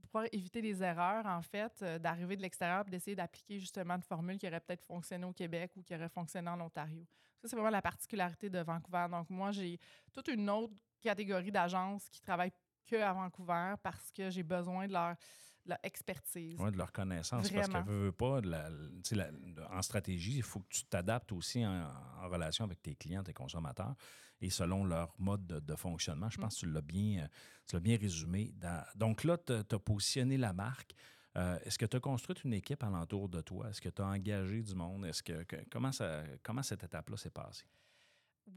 [0.10, 4.02] pouvoir éviter les erreurs, en fait, euh, d'arriver de l'extérieur et d'essayer d'appliquer justement une
[4.02, 7.06] formule qui aurait peut-être fonctionné au Québec ou qui aurait fonctionné en Ontario.
[7.42, 9.08] Ça, c'est vraiment la particularité de Vancouver.
[9.10, 9.80] Donc, moi, j'ai
[10.14, 12.52] toute une autre catégorie d'agences qui travaillent
[12.86, 15.12] que à Vancouver parce que j'ai besoin de leur,
[15.66, 16.58] de leur expertise.
[16.72, 17.42] De leur connaissance.
[17.42, 20.60] Parce que veux, veux pas, de la- tu sais, la- de- en stratégie, il faut
[20.60, 21.88] que tu t'adaptes aussi en,
[22.22, 23.96] en relation avec tes clients, tes consommateurs,
[24.42, 26.30] et selon leur mode de, fonctionnement.
[26.30, 27.28] Je pense que tu l'as bien, euh,
[27.68, 28.52] tu bien résumé.
[28.56, 30.94] Dans- donc là, tu as positionné la marque.
[31.38, 33.70] Euh, Est-ce que tu as construit une équipe alentour de toi?
[33.70, 35.06] Est-ce que tu as engagé du monde?
[35.06, 37.66] Est-ce que, comment, cette étape-là s'est passée?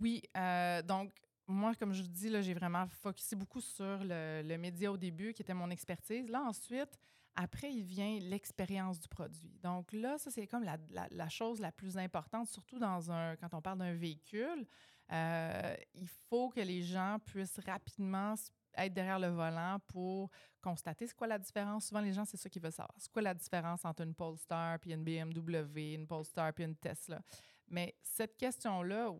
[0.01, 1.13] Oui, euh, donc
[1.47, 5.43] moi, comme je vous dis, j'ai vraiment focusé beaucoup sur le, média au début, qui
[5.43, 6.29] était mon expertise.
[6.31, 6.99] Là, ensuite,
[7.35, 9.59] après, il vient l'expérience du produit.
[9.63, 13.95] Donc là, ça, c'est comme la, chose la plus importante, surtout quand on parle d'un
[13.95, 14.67] véhicule.
[15.13, 18.35] Euh, il faut que les gens puissent rapidement
[18.75, 20.31] être derrière le volant pour
[20.63, 21.87] constater c'est quoi la différence.
[21.87, 22.95] Souvent, les gens, c'est ça qu'ils veulent savoir.
[22.97, 27.21] C'est quoi la différence entre une Polestar puis une BMW, une Polestar puis une Tesla?
[27.69, 29.13] Mais cette question-là,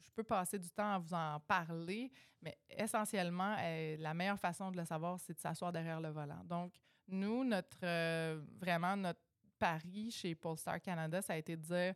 [0.00, 2.10] je peux passer du temps à vous en parler,
[2.42, 6.42] mais essentiellement, euh, la meilleure façon de le savoir, c'est de s'asseoir derrière le volant.
[6.44, 6.72] Donc,
[7.08, 9.20] nous, notre euh, vraiment notre
[9.58, 11.94] pari chez Polestar Canada, ça a été de dire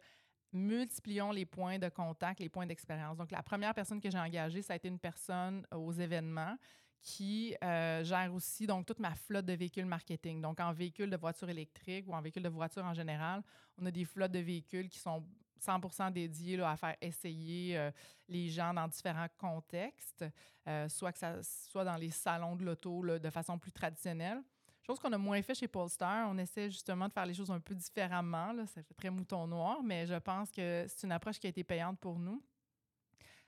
[0.53, 3.17] multiplions les points de contact, les points d'expérience.
[3.17, 6.57] Donc, la première personne que j'ai engagée, ça a été une personne aux événements
[7.05, 10.41] qui euh, gère aussi donc toute ma flotte de véhicules marketing.
[10.41, 13.43] Donc, en véhicule de voiture électrique ou en véhicule de voiture en général,
[13.79, 15.23] on a des flottes de véhicules qui sont
[15.59, 17.91] 100 dédiés là, à faire essayer euh,
[18.29, 20.25] les gens dans différents contextes,
[20.67, 24.43] euh, soit que ça soit dans les salons de l'auto de façon plus traditionnelle.
[24.87, 26.29] Chose qu'on a moins fait chez Polestar.
[26.31, 28.53] On essaie justement de faire les choses un peu différemment.
[28.53, 28.67] là.
[28.67, 31.65] Ça fait très mouton noir, mais je pense que c'est une approche qui a été
[31.65, 32.43] payante pour nous.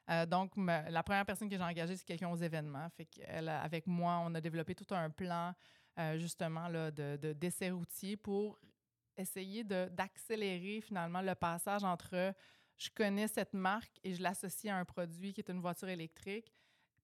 [0.08, 2.88] Euh, donc, la première personne que j'ai engagée, c'est quelqu'un aux événements.
[2.90, 5.52] Fait qu'elle, avec moi, on a développé tout un plan,
[5.98, 8.58] euh, justement, là, de, de, d'essais routiers pour
[9.16, 12.34] essayer de, d'accélérer finalement le passage entre
[12.76, 16.52] je connais cette marque et je l'associe à un produit qui est une voiture électrique.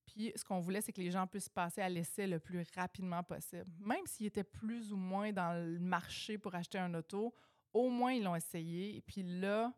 [0.07, 3.23] Puis ce qu'on voulait, c'est que les gens puissent passer à l'essai le plus rapidement
[3.23, 3.71] possible.
[3.79, 7.35] Même s'ils étaient plus ou moins dans le marché pour acheter un auto,
[7.73, 8.97] au moins ils l'ont essayé.
[8.97, 9.73] Et puis là,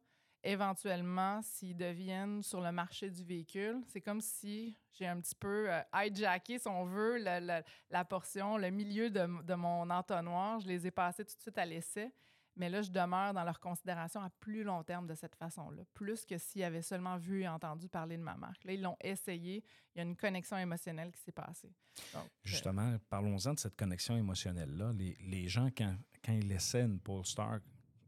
[0.45, 5.73] éventuellement, s'ils deviennent sur le marché du véhicule, c'est comme si j'ai un petit peu
[5.73, 10.61] euh, hijacké, si on veut, la portion, le milieu de, de mon entonnoir.
[10.61, 12.13] Je les ai passés tout de suite à l'essai.
[12.57, 16.25] Mais là, je demeure dans leur considération à plus long terme de cette façon-là, plus
[16.25, 18.63] que s'ils avaient seulement vu et entendu parler de ma marque.
[18.63, 19.65] Là, ils l'ont essayé.
[19.93, 21.73] Il y a une connexion émotionnelle qui s'est passée.
[22.15, 24.93] Euh, Justement, parlons-en de cette connexion émotionnelle-là.
[24.93, 27.59] Les, les gens, quand, quand ils essaient une Polestar,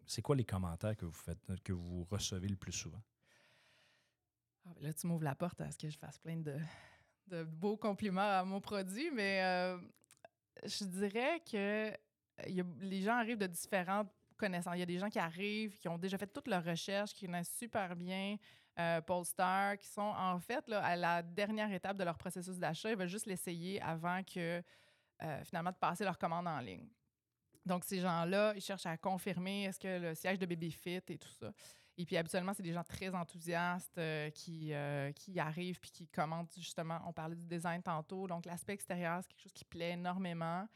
[0.06, 3.02] c'est quoi les commentaires que vous faites, que vous recevez le plus souvent?
[4.64, 7.76] Ah, ben là, tu m'ouvres la porte à ce que je fasse plein de, beaux
[7.76, 9.78] compliments à mon produit, mais euh,
[10.64, 14.74] je dirais que euh, les gens arrivent de différentes connaissances.
[14.76, 17.26] Il y a des gens qui arrivent, qui ont déjà fait toute leur recherche, qui
[17.26, 18.36] connaissent super bien
[18.78, 22.90] euh, Polestar, qui sont en fait à la dernière étape de leur processus d'achat.
[22.90, 24.62] Ils veulent juste l'essayer avant que
[25.22, 26.86] euh, finalement de passer leur commande en ligne.
[27.66, 31.18] Donc, ces gens-là, ils cherchent à confirmer est-ce que le siège de bébé fit et
[31.18, 31.52] tout ça.
[31.98, 36.06] Et puis, habituellement, c'est des gens très enthousiastes euh, qui, euh, qui arrivent puis qui
[36.06, 37.00] commentent justement.
[37.06, 38.26] On parlait du design tantôt.
[38.26, 40.66] Donc, l'aspect extérieur, c'est quelque chose qui plaît énormément.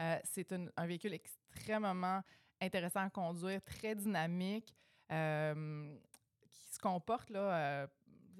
[0.00, 2.22] Euh, c'est un, véhicule extrêmement
[2.60, 4.74] intéressant à conduire, très dynamique,
[5.08, 7.86] qui se comporte là.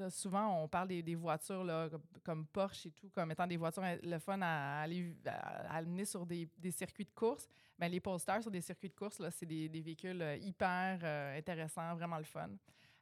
[0.09, 1.89] Souvent, on parle des, voitures là,
[2.25, 5.15] comme, Porsche et tout, comme étant des voitures le fun à, aller,
[5.69, 7.49] amener sur des, circuits de course.
[7.79, 11.95] Mais les Polestar sur des circuits de course, c'est des, véhicules euh, hyper euh, intéressants,
[11.95, 12.51] vraiment le fun.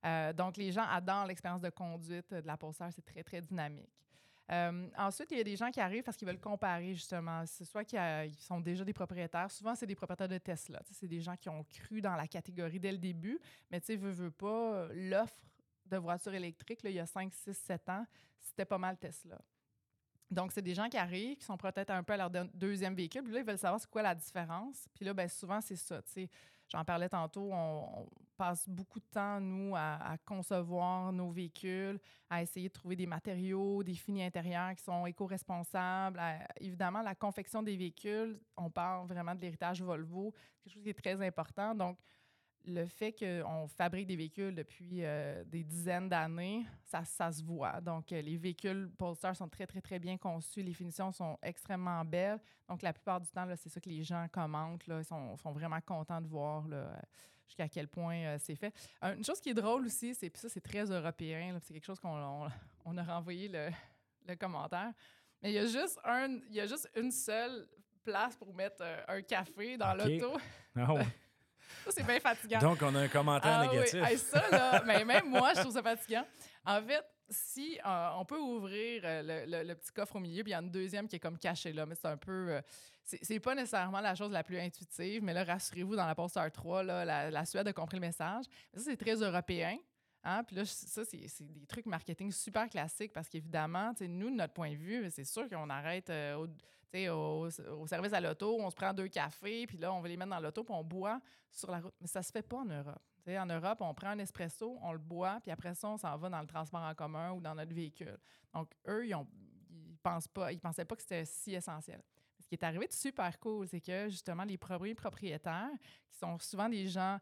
[0.04, 2.92] Euh, donc, les gens adorent l'expérience de conduite de la Polestar.
[2.92, 3.90] C'est très, très dynamique.
[4.96, 7.44] Ensuite, il y a des gens qui arrivent parce qu'ils veulent comparer, justement.
[7.44, 9.50] C'est soit qu'ils sont déjà des propriétaires.
[9.50, 10.80] Souvent, c'est des propriétaires de Tesla.
[10.90, 13.38] C'est des gens qui ont cru dans la catégorie dès le début.
[13.70, 15.36] Mais tu sais, veux pas, l'offre
[15.88, 18.06] de voitures électriques, il y a 5, 6, 7 ans,
[18.40, 19.38] c'était pas mal Tesla.
[20.30, 22.94] Donc, c'est des gens qui arrivent, qui sont peut-être un peu à leur de- deuxième
[22.94, 23.22] véhicule.
[23.22, 24.86] Puis là, ils veulent savoir c'est quoi la différence.
[24.94, 26.02] Puis là, ben, souvent, c'est ça.
[26.68, 31.98] j'en parlais tantôt, on, passe beaucoup de temps, nous, à, à concevoir nos véhicules,
[32.30, 36.18] à essayer de trouver des matériaux, des finis intérieurs qui sont éco-responsables.
[36.20, 40.90] À- évidemment, la confection des véhicules, on parle vraiment de l'héritage Volvo, quelque chose qui
[40.90, 41.74] est très important.
[41.74, 41.98] Donc,
[42.64, 47.80] le fait qu'on fabrique des véhicules depuis euh, des dizaines d'années, ça, ça se voit.
[47.80, 50.62] Donc, euh, les véhicules Polestar sont très, très, très bien conçus.
[50.62, 52.40] Les finitions sont extrêmement belles.
[52.68, 54.86] Donc, la plupart du temps, c'est ça que les gens commentent.
[54.86, 54.98] Là.
[54.98, 56.64] Ils sont, sont vraiment contents de voir
[57.46, 58.74] jusqu'à quel point euh, c'est fait.
[59.02, 61.56] Une chose qui est drôle aussi, c'est puis ça, c'est très européen.
[61.62, 62.48] C'est quelque chose qu'on on,
[62.84, 63.70] on a renvoyé le,
[64.26, 64.92] le commentaire.
[65.40, 67.66] Mais il y a juste un, il y a juste une seule
[68.02, 70.04] place pour mettre un café dans OK.
[70.04, 70.38] l'auto.
[71.84, 72.58] Ça, c'est bien fatigant.
[72.60, 74.02] Donc, on a un commentaire Ah oui, négatif.
[74.04, 76.24] hey, ça, là, mais même moi, je trouve ça fatigant.
[76.64, 80.42] En fait, si euh, on peut ouvrir euh, le, le- le petit coffre au milieu,
[80.42, 82.52] puis il y a une deuxième qui est comme cachée là, mais c'est un peu.
[82.52, 82.60] euh,
[83.04, 86.82] c'est pas nécessairement la chose la plus intuitive, mais là, rassurez-vous, dans la Polestar 3,
[86.82, 88.44] là, la, la Suède a compris le message.
[88.74, 89.78] Ça, c'est très européen.
[90.24, 90.42] Hein?
[90.44, 94.70] Puis là, ça, c'est des trucs marketing super classiques parce qu'évidemment, nous, de notre point
[94.72, 96.46] de vue, c'est sûr qu'on arrête euh, au,
[96.92, 100.08] sais, au, au service à l'auto, on se prend deux cafés, puis là, on va
[100.08, 101.20] les mettre dans l'auto, puis on boit
[101.50, 101.94] sur la route.
[102.00, 103.02] Mais ça se fait pas en Europe.
[103.24, 105.96] Tu sais, en Europe, on prend un espresso, on le boit, puis après ça, on
[105.96, 108.18] s'en va dans le transport en commun ou dans notre véhicule.
[108.54, 109.26] Donc, eux, ils, ont,
[109.70, 112.00] ils pensent pas, ils pensaient pas que c'était si essentiel.
[112.40, 115.68] Ce qui est arrivé de super cool, c'est que justement, les premiers propriétaires,
[116.08, 117.18] qui sont souvent des gens,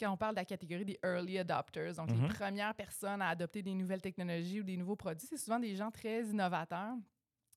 [0.00, 2.22] quand on parle de la catégorie des early adopters, donc Mhm.
[2.22, 5.76] les premières personnes à adopter des nouvelles technologies ou des nouveaux produits, c'est souvent des
[5.76, 6.96] gens très innovateurs.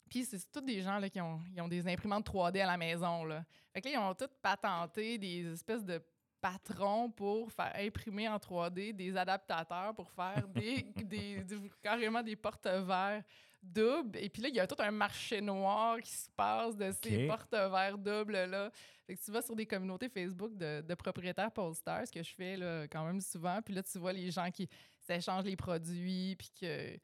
[0.09, 2.77] Puis c'est tous des gens là, qui ont, ils ont des imprimantes 3D à la
[2.77, 3.25] maison.
[3.25, 3.43] Là.
[3.73, 6.01] Fait que là, ils ont tous patenté des espèces de
[6.39, 11.43] patrons pour faire imprimer en 3D des adaptateurs pour faire des,
[11.81, 13.23] carrément des porte-verres
[13.63, 14.17] doubles.
[14.17, 17.23] Et puis là, il y a tout un marché noir qui se passe de ces
[17.23, 17.27] OK.
[17.27, 18.69] porte-verres doubles-là.
[19.07, 22.33] Fait que tu vas sur des communautés Facebook de, de propriétaires Polestar, ce que je
[22.33, 23.59] fais là, quand même souvent.
[23.63, 24.69] Puis là, tu vois les gens qui
[25.07, 26.99] s'échangent les produits, puis que...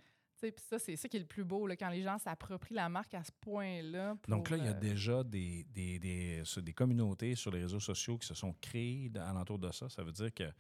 [0.50, 2.90] Puis ça, c'est ça qui est le plus beau, là, quand les gens s'approprient la
[2.90, 4.16] marque à ce point-là.
[4.28, 7.62] Donc là, il y a euh, déjà des, des, des, sur des communautés sur les
[7.62, 9.90] réseaux sociaux qui se sont créées dans- alentour de ça.
[9.90, 10.52] Ça veut dire qu'il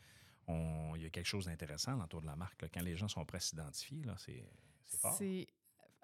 [0.98, 2.62] y a quelque chose d'intéressant alentour de la marque.
[2.62, 2.68] là.
[2.72, 4.44] Quand les gens sont prêts à s'identifier, c'est
[5.00, 5.14] fort.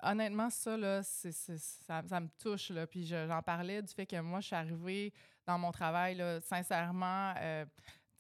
[0.03, 2.85] Honnêtement ça là, c'est- c'est- ça, ça me touche là.
[2.85, 5.11] Puis je- j'en parlais du fait que moi je suis arrivée
[5.45, 7.65] dans mon travail là, sincèrement euh,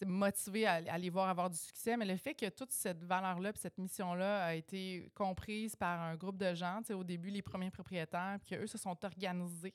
[0.05, 3.39] motivée à, à aller voir avoir du succès, mais le fait que toute cette valeur
[3.39, 7.29] là, puis cette mission là a été comprise par un groupe de gens, au début
[7.29, 9.73] les premiers propriétaires, puis qu'eux se sont organisés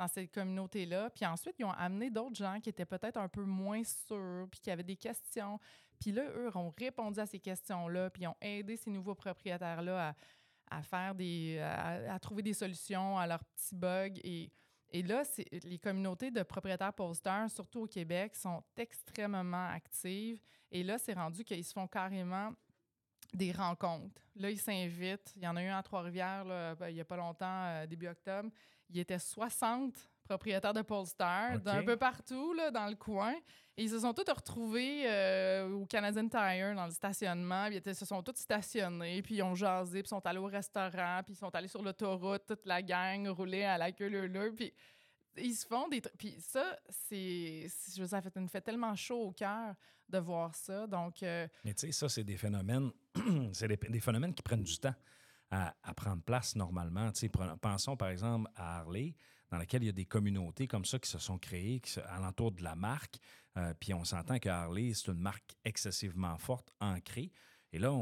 [0.00, 1.10] dans cette communauté-là.
[1.10, 4.60] Puis ensuite, ils ont amené d'autres gens qui étaient peut-être un peu moins sûrs, puis
[4.60, 5.60] qui avaient des questions.
[5.98, 10.14] Puis là, eux ont répondu à ces questions-là, puis ont aidé ces nouveaux propriétaires-là
[10.70, 14.18] à, faire des, à trouver des solutions à leurs petits bugs.
[14.24, 14.50] Et,
[14.92, 15.22] et là,
[15.64, 20.40] les communautés de propriétaires posters, surtout au Québec, sont extrêmement actives.
[20.72, 22.52] Et là, c'est rendu qu'ils se font carrément
[23.32, 24.22] des rencontres.
[24.34, 25.32] Là, ils s'invitent.
[25.36, 28.08] Il y en a eu à Trois-Rivières ben, il n'y a pas longtemps, euh, début
[28.08, 28.50] octobre.
[28.88, 29.94] Il y était 60
[30.34, 31.62] propriétaires de Polestar OK.
[31.62, 33.34] d'un peu partout là, dans le coin.
[33.76, 37.66] Et ils se sont tous retrouvés euh, au Canadian Tire dans le stationnement.
[37.68, 40.46] Puis Ils se sont tous stationnés, puis ils ont jasé, puis ils sont allés au
[40.46, 44.54] restaurant, puis ils sont allés sur l'autoroute, toute la gang roulait à la queue leu
[44.54, 44.72] Puis
[45.38, 46.16] ils se font des trucs.
[46.18, 47.66] Puis ça, c'est.
[47.68, 49.74] c'est- je veux dire, ça fait, fait tellement chaud au cœur
[50.08, 50.86] de voir ça.
[50.86, 52.90] Donc, euh, Mais tu sais, ça, c'est des phénomènes,
[53.52, 54.94] c'est des, des phénomènes qui prennent du temps
[55.50, 57.10] à, à prendre place normalement.
[57.12, 59.14] Tu sais, pre- pensons par exemple à Harley,
[59.50, 62.00] dans laquelle il y a des communautés comme ça qui se sont créées qui se-
[62.00, 63.18] alentour de la marque.
[63.56, 67.32] Euh, puis on s'entend que Harley, c'est une marque excessivement forte, ancrée.
[67.72, 67.92] Et là,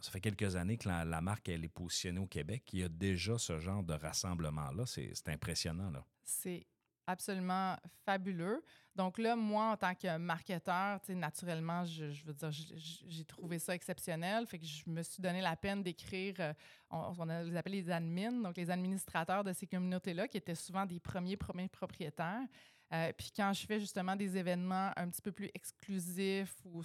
[0.00, 2.64] ça fait quelques années que la, la marque elle est positionnée au Québec.
[2.72, 4.84] Il y a déjà ce genre de rassemblement-là.
[4.86, 5.90] C'est impressionnant.
[5.90, 6.04] Là.
[6.22, 6.66] c'est
[7.10, 8.62] absolument fabuleux.
[8.96, 14.46] Donc là, moi, en tant que marketeur, naturellement, je, veux dire, j'ai trouvé ça exceptionnel.
[14.46, 16.52] Fait que je me suis donné la peine d'écrire, euh,
[16.90, 21.00] on, les appelle les admins, donc les administrateurs de ces communautés-là, qui étaient souvent des
[21.00, 22.46] premiers, premiers propriétaires.
[22.92, 26.82] Euh, puis quand je fais justement des événements un petit peu plus exclusifs, où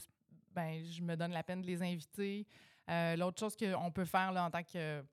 [0.51, 2.47] ben, je me donne la peine de les inviter.
[2.89, 5.03] Euh, L'autre chose qu'on peut faire là, en tant que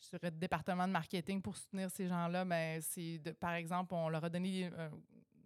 [0.00, 4.24] je dirais, département de marketing pour soutenir ces gens-là, ben, c'est par exemple, on leur
[4.24, 4.88] a donné euh,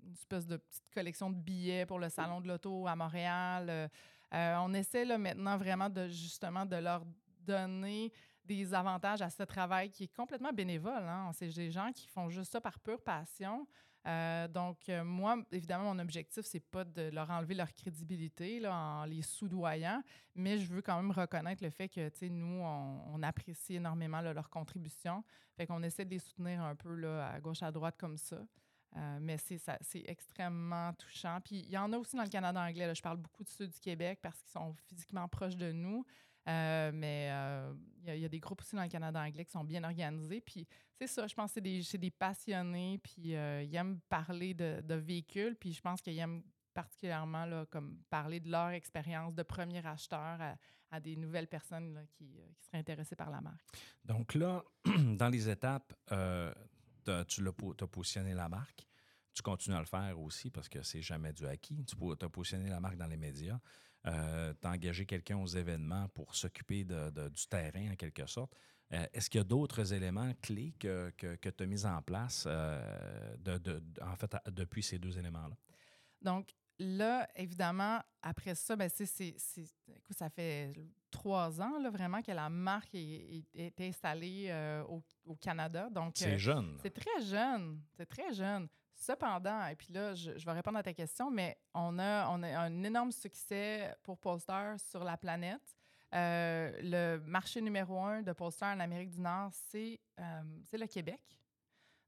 [0.05, 3.67] une espèce de petite collection de billets pour le salon de l'auto à Montréal.
[3.69, 3.89] Euh,
[4.33, 7.05] euh, on essaie là, maintenant vraiment de justement de leur
[7.41, 8.13] donner
[8.45, 11.03] des avantages à ce travail qui est complètement bénévole.
[11.03, 11.31] Hein.
[11.33, 13.67] C'est des gens qui font juste ça par pure passion.
[14.07, 18.75] Euh, donc, euh, moi, évidemment, mon objectif, c'est pas de leur enlever leur crédibilité là,
[18.77, 20.03] en les soudoyant,
[20.35, 24.21] mais je veux quand même reconnaître le fait que, tu sais, nous, on, apprécie énormément
[24.21, 25.25] leur contribution.
[25.57, 28.37] Fait qu'on essaie de les soutenir un peu là, à gauche, à droite comme ça.
[28.97, 29.59] Euh, mais c'est
[30.07, 31.41] extrêmement touchant.
[31.43, 32.87] Puis il y en a aussi dans le Canada anglais.
[32.87, 32.93] là.
[32.93, 36.05] Je parle beaucoup de ceux du Québec parce qu'ils sont physiquement proches de nous.
[36.47, 37.33] Mais
[38.07, 40.43] il y, y a des groupes aussi dans le Canada anglais qui sont bien organisés.
[40.43, 42.99] Puis c'est ça, je pense que c'est des, des passionnés.
[42.99, 45.57] Puis euh, ils aiment parler de, de véhicules.
[45.57, 50.39] Puis je pense qu'ils aiment particulièrement là, comme parler de leur expérience de premier acheteur
[50.91, 53.65] à, des nouvelles personnes là, qui, euh, qui seraient intéressées par la marque.
[54.05, 56.53] Donc là, dans les étapes, euh,
[57.05, 58.87] tu as positionné la marque.
[59.35, 61.85] Tu continues à le faire aussi parce que c'est jamais du acquis.
[61.85, 63.59] Tu as positionné la marque dans les médias.
[64.05, 68.55] tu as engagé quelqu'un aux événements pour s'occuper de- de- du terrain, en quelque sorte.
[68.93, 72.45] Euh, Est-ce qu'il y a d'autres éléments clés que, que, tu as mis en place
[72.47, 75.57] euh, de, de- de- en fait, depuis ces deux éléments-là?
[76.21, 79.05] Donc là, évidemment, après ça, ben, c'est,
[80.11, 80.73] ça fait
[81.11, 85.89] trois ans là, vraiment que la marque est, est- installée euh, au, au Canada.
[85.91, 86.77] Donc, C'est euh, jeune.
[86.83, 87.81] c'est très jeune.
[87.97, 88.69] C'est très jeune.
[88.97, 92.43] Cependant, et puis là, je, je vais répondre à ta question, mais on a, on
[92.43, 95.75] a un énorme succès pour Polestar sur la planète.
[96.15, 101.21] Euh, le marché numéro un de Polestar en Amérique du Nord, c'est euh, le Québec.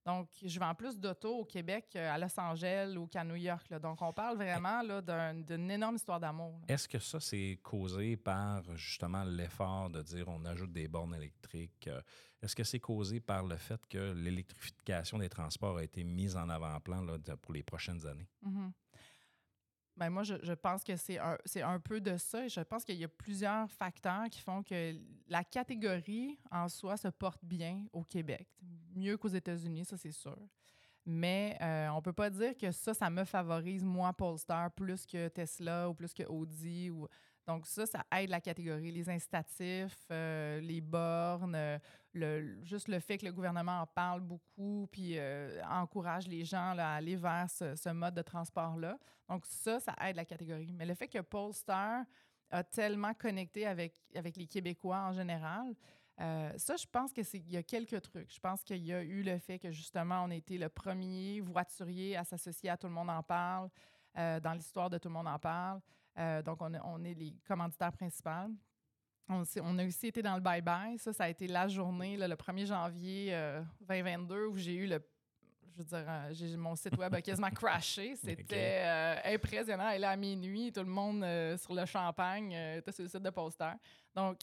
[0.05, 3.69] Donc, je vends plus d'autos au Québec qu'à Los Angeles ou qu'à New York.
[3.71, 3.81] là.
[3.81, 6.61] Donc, on parle vraiment là, d'un- d'une énorme histoire d'amour.
[6.69, 11.88] Est-ce que ça, c'est causé par justement l'effort de dire on ajoute des bornes électriques?
[11.88, 12.01] euh,
[12.40, 16.49] Est-ce que c'est causé par le fait que l'électrification des transports a été mise en
[16.51, 17.05] avant-plan
[17.42, 18.29] pour les prochaines années?
[18.42, 18.73] Mhm.
[19.97, 22.47] Ben moi, je, je pense que c'est un, un peu de ça.
[22.47, 24.95] Je pense qu'il y a plusieurs facteurs qui font que
[25.27, 28.47] la catégorie en soi se porte bien au Québec.
[28.95, 30.37] Mieux qu'aux États-Unis, ça c'est sûr.
[31.07, 35.29] Mais euh, on peut pas dire que ça, ça me favorise, moi, Polestar, plus que
[35.29, 36.91] Tesla ou plus que Audi.
[36.91, 37.07] Ou...
[37.47, 38.91] Donc ça, ça aide la catégorie.
[38.91, 41.79] Les incitatifs, euh, les bornes, euh,
[42.62, 46.94] juste le fait que le gouvernement en parle beaucoup, puis euh, encourage les gens à
[46.94, 48.98] aller vers ce, mode de transport-là.
[49.29, 50.72] Donc ça, ça aide la catégorie.
[50.72, 52.05] Mais le fait que Polestar
[52.50, 55.74] a tellement connecté avec, avec les Québécois en général,
[56.20, 58.33] euh, ça, je pense qu'il y a quelques trucs.
[58.33, 62.16] Je pense qu'il y a eu le fait que justement, on été le premier voiturier
[62.16, 63.68] à s'associer à Tout le monde en parle,
[64.16, 65.81] euh, dans l'histoire de Tout le monde en parle.
[66.46, 68.50] Donc, on, on est les commanditaires principaux.
[69.29, 70.99] On, a aussi été dans le bye-bye.
[70.99, 74.87] Ça, ça a été la journée, là, le 1er janvier euh, 2022, où j'ai eu
[74.87, 75.01] le.
[75.73, 78.15] Je veux dire, euh, mon site web a quasiment crashé.
[78.17, 79.91] C'était euh, impressionnant.
[79.91, 83.09] Et là, à minuit, tout le monde euh, sur le champagne euh, était sur le
[83.09, 83.73] site de Poster.
[84.15, 84.39] Donc,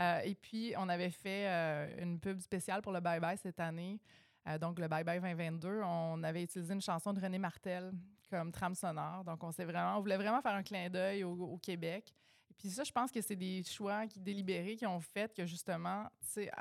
[0.00, 3.58] euh, et puis, on avait fait euh, une pub spéciale pour le Bye Bye cette
[3.58, 4.00] année.
[4.48, 7.92] Euh, donc, le Bye Bye 2022, on avait utilisé une chanson de René Martel
[8.30, 9.24] comme trame sonore.
[9.24, 12.14] Donc, on s'est vraiment, on voulait vraiment faire un clin d'œil au, au Québec.
[12.58, 16.06] Puis ça, je pense que c'est des choix qui, délibérés qui ont fait que justement,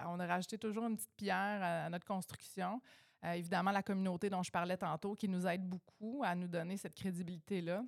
[0.05, 2.79] on a rajouté toujours une petite pierre à, notre construction.
[3.25, 6.77] Euh, évidemment, la communauté dont je parlais tantôt, qui nous aide beaucoup à nous donner
[6.77, 7.83] cette crédibilité-là.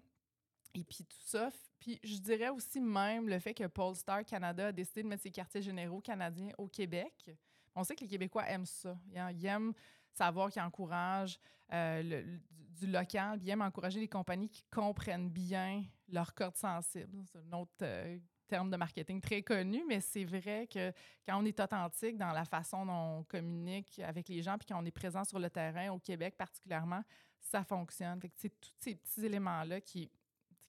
[0.74, 1.50] Et puis tout ça.
[1.80, 5.32] Puis je dirais aussi même le fait que Polestar Canada a décidé de mettre ses
[5.32, 7.32] quartiers généraux canadiens au Québec.
[7.76, 8.98] On sait que les Québécois aiment ça.
[9.14, 9.74] Ils aiment
[10.20, 11.40] savoir qu'ils encouragent
[11.74, 12.38] euh,
[12.80, 17.24] du, local, ils aiment encourager les compagnies qui comprennent bien leur corde sensible.
[17.26, 20.92] C'est un autre euh, terme de marketing très connu, mais c'est vrai que
[21.26, 24.82] quand on est authentique dans la façon dont on communique avec les gens, puis quand
[24.82, 27.04] on est présent sur le terrain, au Québec particulièrement,
[27.40, 28.20] ça fonctionne.
[28.36, 30.10] C'est tous ces petits éléments-là qui,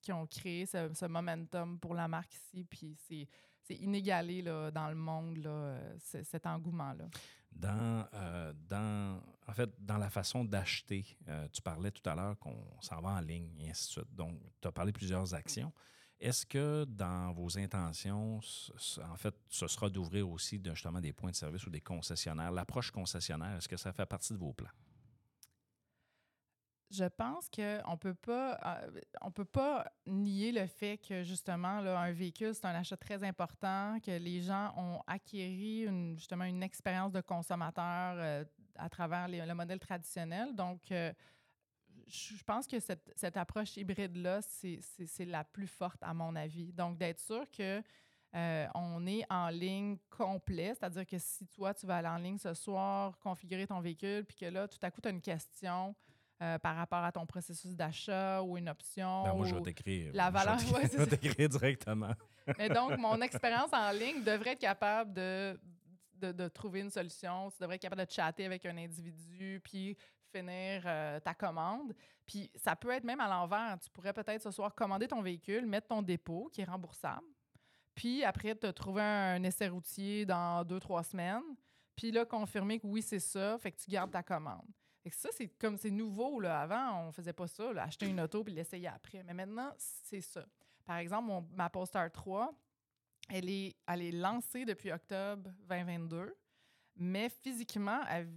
[0.02, 3.26] qui ont créé ce, ce momentum pour la marque ici, puis c'est
[3.62, 7.04] c'est inégalé là, dans le monde, là, euh, ce- cet engouement-là.
[7.52, 8.04] Dans,
[8.68, 13.00] dans, en fait, dans la façon d'acheter, euh, tu parlais tout à l'heure qu'on s'en
[13.00, 14.14] va en ligne et ainsi de suite.
[14.14, 15.72] Donc, tu as parlé de plusieurs actions.
[16.20, 18.38] Est-ce que dans vos intentions,
[19.02, 22.52] en fait, ce sera d'ouvrir aussi justement des points de service ou des concessionnaires?
[22.52, 24.70] L'approche concessionnaire, est-ce que ça fait partie de vos plans?
[26.90, 29.00] Je pense qu'on peut euh,
[29.32, 33.98] peut pas nier le fait que justement là, un véhicule c'est un achat très important
[34.00, 38.44] que les gens ont acquéri une, justement une expérience de consommateur euh,
[38.76, 41.12] à travers les- le modèle traditionnel donc euh,
[42.06, 44.80] je pense que cette, cette approche hybride là c'est
[45.26, 47.82] la plus forte à mon avis donc d'être sûr que
[48.36, 52.38] euh, on est en ligne complet, c'est-à-dire que si toi, tu vas aller en ligne
[52.38, 55.96] ce soir, configurer ton véhicule, puis que là, tout à coup, tu as une question
[56.40, 59.24] euh, par rapport à ton processus d'achat ou une option.
[59.24, 60.12] Ben, moi, je vais t'écrire.
[60.14, 62.12] la Je vais valeur, t'écrire- ouais, je vais t'écrire directement.
[62.56, 65.58] Mais donc, mon expérience en ligne devrait être capable de,
[66.20, 67.50] de, trouver une solution.
[67.50, 69.96] Tu devrais être capable de chatter avec un individu, puis
[70.32, 71.94] finir euh, ta commande.
[72.26, 73.78] Puis ça peut être même à l'envers.
[73.80, 77.26] Tu pourrais peut-être ce soir commander ton véhicule, mettre ton dépôt qui est remboursable,
[77.94, 81.42] puis après te trouver un essai routier dans deux, trois semaines,
[81.96, 84.66] puis là, confirmer que oui, c'est ça, fait que tu gardes ta commande.
[85.04, 86.40] Que ça, c'est comme c'est nouveau.
[86.40, 86.60] Là.
[86.60, 89.22] Avant, on faisait pas ça, acheter une auto puis l'essayer après.
[89.22, 90.46] Mais maintenant, c'est ça.
[90.84, 92.54] Par exemple, mon- ma Polestar 3,
[93.30, 96.34] elle est, elle est lancée depuis octobre 2022,
[96.96, 98.28] mais physiquement, elle-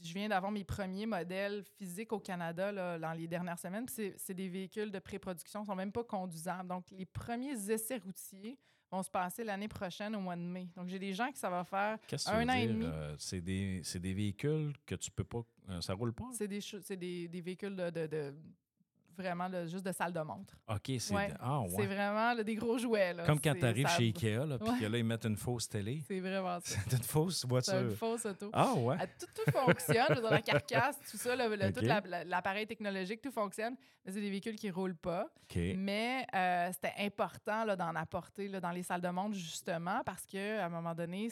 [0.00, 3.86] je viens d'avoir mes premiers modèles physiques au Canada là, dans les dernières semaines.
[3.88, 6.68] C'est des véhicules de pré-production, ils sont même pas conduisables.
[6.68, 8.58] Donc, les premiers essais routiers
[8.90, 10.68] vont se passer l'année prochaine au mois de mai.
[10.76, 12.74] Donc, j'ai des gens qui ça va faire que Un an et dire?
[12.74, 12.84] demi.
[12.86, 15.44] Euh, c'est des, des véhicules que tu peux pas.
[15.68, 16.28] euh, ça roule pas?
[16.32, 16.60] C'est des,
[16.96, 18.34] des, des véhicules de, de- de-
[19.18, 20.54] vraiment là, juste de salle de montre.
[20.68, 21.14] OK, c'est.
[21.14, 21.86] Ouais, Ah, ouais.
[21.86, 23.12] vraiment là, des gros jouets.
[23.12, 23.24] Là.
[23.26, 24.78] Comme quand tu arrives ça- chez Ikea, là, puis Ouais.
[24.80, 26.00] que là, ils mettent une fausse télé.
[26.08, 26.78] C'est vraiment ça.
[26.88, 27.96] C'est une fausse C'est une voiture.
[27.98, 28.50] fausse auto.
[28.52, 28.96] Ah, ouais.
[28.98, 30.06] Ah, Tout, tout fonctionne.
[30.14, 33.76] Dire, la carcasse, tout ça, le- tout la- la- l'appareil technologique, tout fonctionne.
[34.04, 35.26] Mais c'est des véhicules qui ne roulent pas.
[35.42, 35.58] OK.
[35.76, 40.64] Mais euh, c'était important d'en apporter là, dans les salles de montre, justement, parce qu'à
[40.64, 41.28] un moment donné,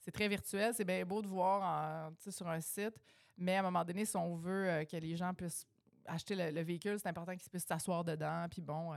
[0.00, 0.72] c'est très virtuel.
[0.74, 1.62] C'est bien beau de voir
[2.10, 2.94] en- sur un site.
[3.38, 5.66] Mais à un moment donné, si on veut euh, que les gens puissent
[6.08, 8.46] acheter le, le véhicule, c'est important qu'ils puissent s'asseoir dedans.
[8.50, 8.92] Puis bon.
[8.94, 8.96] euh,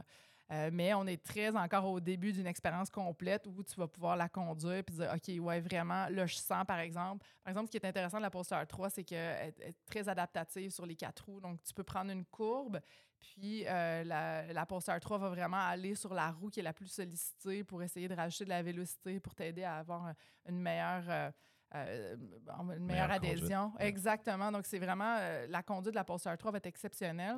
[0.52, 4.16] euh, mais on est très encore au début d'une expérience complète où tu vas pouvoir
[4.18, 7.24] la conduire puis dire OK, ouais, vraiment, là, je sens, par exemple.
[7.44, 10.72] Par exemple, ce qui est intéressant de la Polestar 3, c'est qu'elle est très adaptative
[10.72, 11.40] sur les quatre roues.
[11.40, 12.80] Donc, tu peux prendre une courbe,
[13.20, 16.74] puis euh, la, la Polestar 3 va vraiment aller sur la roue qui est la
[16.74, 20.16] plus sollicitée pour essayer de rajouter de la vélocité, pour t'aider à avoir un-
[20.48, 21.04] une meilleure.
[21.10, 21.32] euh,
[21.76, 23.70] euh, une meilleure Meilleure adhésion.
[23.72, 23.88] conduite.
[23.88, 24.52] Exactement.
[24.52, 27.38] Donc, c'est vraiment euh, la conduite de la Polestar 3 va être exceptionnelle.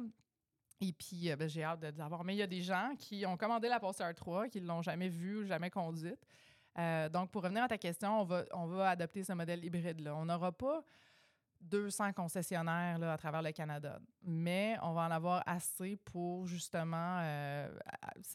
[0.79, 2.23] Et puis, euh, ben, j'ai hâte de de l'avoir.
[2.23, 4.81] Mais il y a des gens qui ont commandé la Polestar 3, qui ne l'ont
[4.81, 6.19] jamais vue ou jamais conduite.
[7.11, 10.15] Donc, pour revenir à ta question, on va, on va adopter ce modèle hybride-là.
[10.15, 10.83] On n'aura pas
[11.61, 17.19] 200 concessionnaires là, à travers le Canada, mais on va en avoir assez pour justement
[17.21, 17.69] euh,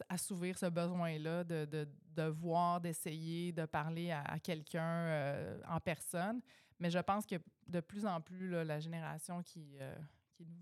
[0.09, 5.79] assouvir ce besoin-là de, de, de voir, d'essayer, de parler à, à quelqu'un euh, en
[5.79, 6.41] personne.
[6.79, 7.35] Mais je pense que
[7.67, 9.95] de plus en plus, là, la génération qui, euh,
[10.35, 10.55] qui nous,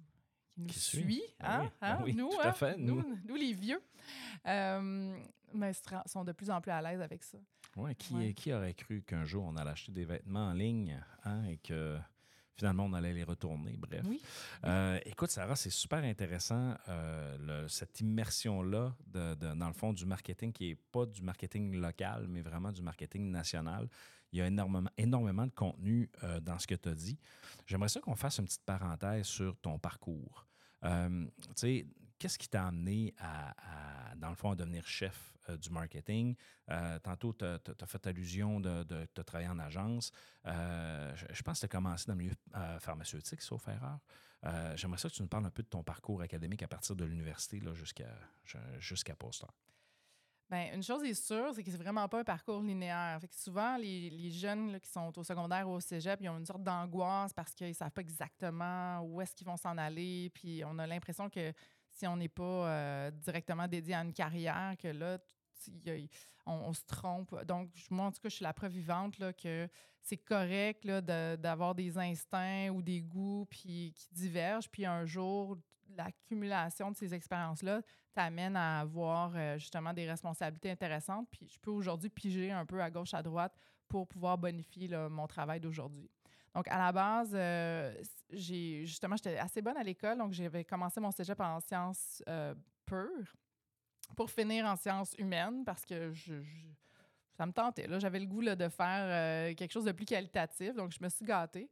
[0.49, 1.01] qui nous Qui suit.
[1.03, 3.19] suit, hein, Oui, hein, oui, nous, tout à fait, nous, nous.
[3.27, 3.81] nous, les vieux,
[4.47, 5.17] euh,
[5.53, 5.71] mais
[6.05, 7.37] sont de plus en plus à l'aise avec ça.
[7.75, 8.33] Ouais, qui, Ouais.
[8.33, 11.97] qui aurait cru qu'un jour on allait acheter des vêtements en ligne hein, et que
[12.55, 13.75] finalement on allait les retourner?
[13.77, 14.03] Bref.
[14.05, 14.21] Oui.
[14.63, 19.93] Euh, écoute, Sarah, c'est super intéressant euh, le- cette immersion-là de- de- dans le fond
[19.93, 23.87] du marketing qui n'est pas du marketing local, mais vraiment du marketing national.
[24.31, 27.17] Il y a énormément, énormément de contenu euh, dans ce que tu as dit.
[27.65, 30.45] J'aimerais ça qu'on fasse une petite parenthèse sur ton parcours.
[30.83, 30.89] Tu
[31.55, 31.85] sais,
[32.19, 33.53] qu'est-ce qui t'a amené à,
[34.15, 36.35] dans le fond, à devenir chef euh, du marketing?
[36.69, 40.11] Euh, tantôt, tu as, fait allusion de, de, de travailler en agence.
[40.45, 42.35] Euh, je, pense que tu as commencé dans le milieu
[42.79, 43.99] pharmaceutique, sauf erreur.
[44.75, 47.03] J'aimerais ça que tu nous parles un peu de ton parcours académique à partir de
[47.03, 48.05] l'université jusqu'à
[48.79, 49.15] jusqu'à.
[50.47, 53.17] Bien, une chose est sûre, c'est que c'est vraiment pas un parcours linéaire.
[53.19, 56.45] Fait que souvent, les, jeunes qui sont au secondaire ou au cégep, ils ont une
[56.45, 60.29] sorte d'angoisse parce qu'ils savent pas exactement où est-ce qu'ils vont s'en aller.
[60.35, 61.51] Puis on a l'impression que
[61.95, 65.17] si on n'est pas euh, directement dédié à une carrière, que là,
[66.45, 67.41] on, se trompe.
[67.45, 69.67] Donc, moi, en tout cas, je suis la preuve vivante là, que
[70.01, 74.69] c'est correct d'avoir des instincts ou des goûts puis, qui divergent.
[74.69, 75.57] Puis un jour,
[75.95, 77.81] l'accumulation de ces expériences-là
[78.13, 81.27] t'amène à avoir euh, justement des responsabilités intéressantes.
[81.31, 83.55] Puis je peux aujourd'hui piger un peu à gauche, à droite
[83.87, 86.09] pour pouvoir bonifier mon travail d'aujourd'hui.
[86.55, 87.93] Donc, à la base, euh,
[88.31, 90.17] j'ai justement, j'étais assez bonne à l'école.
[90.17, 93.33] Donc, j'avais commencé mon cégep en sciences euh, pures
[94.15, 96.67] pour finir en sciences humaines parce que je, je-
[97.37, 97.87] ça me tentait.
[97.99, 98.87] J'avais le goût là, de faire
[99.49, 100.73] euh, quelque chose de plus qualitatif.
[100.75, 101.69] Donc, je me suis gâtée.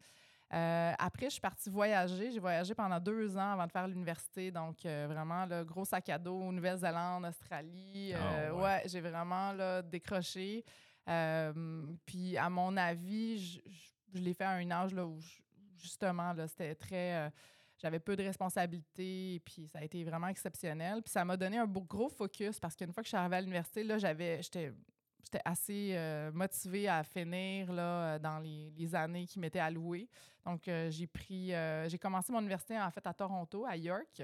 [0.55, 2.31] Après, je suis partie voyager.
[2.31, 4.51] J'ai voyagé pendant deux ans avant de faire l'université.
[4.51, 8.11] Donc, vraiment, le gros sac à dos, Nouvelle-Zélande, Australie.
[8.13, 8.61] Euh, ouais.
[8.61, 10.63] ouais, j'ai vraiment là, décroché.
[11.07, 15.19] Euh, puis, à mon avis, je, je- je l'ai fait à un âge là, où,
[15.77, 17.15] justement, c'était très.
[17.15, 17.29] euh,
[17.77, 21.01] j'avais peu de responsabilités, puis ça a été vraiment exceptionnel.
[21.01, 23.41] Puis ça m'a donné un gros focus parce qu'une fois que je suis arrivée à
[23.41, 24.71] l'université, là, j'avais, j'étais,
[25.43, 30.07] assez euh, motivée à finir là, dans les, années qui m'étaient allouées.
[30.45, 34.21] Donc, euh, j'ai pris, euh, j'ai commencé mon université en fait à Toronto, à York,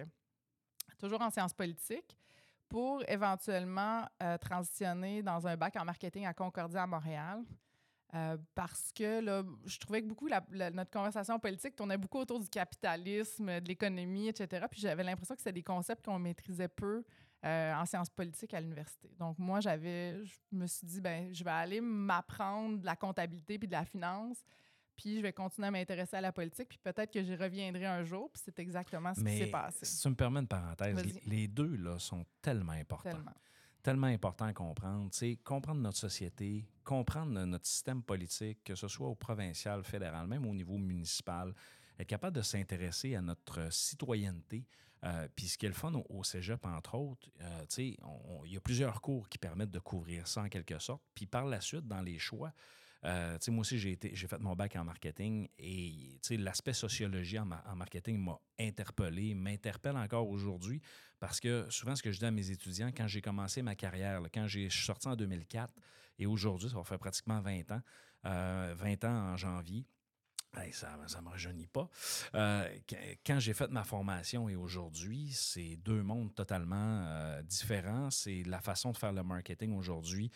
[0.97, 2.17] toujours en sciences politiques,
[2.67, 7.43] pour éventuellement euh, transitionner dans un bac en marketing à Concordia à Montréal.
[8.15, 12.17] Euh, parce que là, je trouvais que beaucoup la- la- notre conversation politique tournait beaucoup
[12.17, 14.65] autour du capitalisme, de l'économie, etc.
[14.71, 17.03] Puis j'avais l'impression que c'était des concepts qu'on maîtrisait peu
[17.45, 19.09] euh, en sciences politiques à l'université.
[19.19, 23.57] Donc moi, j'avais, je me suis dit, ben, je vais aller m'apprendre de la comptabilité
[23.59, 24.43] puis de la finance,
[24.97, 28.03] puis je vais continuer à m'intéresser à la politique, puis peut-être que j'y reviendrai un
[28.03, 28.29] jour.
[28.31, 29.85] Puis c'est exactement ce qui s'est passé.
[29.85, 30.95] si tu me permets une parenthèse,
[31.27, 33.11] les deux là, sont tellement importants.
[33.11, 33.31] Tellement.
[33.81, 35.09] Tellement important à comprendre.
[35.13, 40.27] Sais, comprendre notre société, comprendre no- notre système politique, que ce soit au provincial, fédéral,
[40.27, 41.53] même au niveau municipal.
[41.97, 44.65] être capable de s'intéresser à notre citoyenneté.
[45.03, 46.23] Euh, puis ce qui est le fun au, au
[46.63, 47.65] entre autres, euh,
[48.45, 51.01] il y a plusieurs cours qui permettent de couvrir ça en quelque sorte.
[51.13, 52.53] Puis par la suite, dans les choix,
[53.05, 57.75] euh, moi aussi, j'ai fait mon bac en marketing et l'aspect sociologie en, ma- en
[57.75, 60.81] marketing m'a interpellé, m'interpelle encore aujourd'hui
[61.19, 64.21] parce que souvent, ce que je dis à mes étudiants, quand j'ai commencé ma carrière,
[64.33, 65.73] quand je suis sorti en 2004
[66.17, 67.81] et aujourd'hui, ça va faire pratiquement 20 ans,
[68.25, 69.85] euh, 20 ans en janvier,
[70.57, 71.87] Hey, ça ne me rajeunit pas.
[72.33, 78.09] Euh, qu- quand j'ai fait ma formation et aujourd'hui, c'est deux mondes totalement euh, différents.
[78.09, 80.31] C'est la façon de faire le marketing aujourd'hui,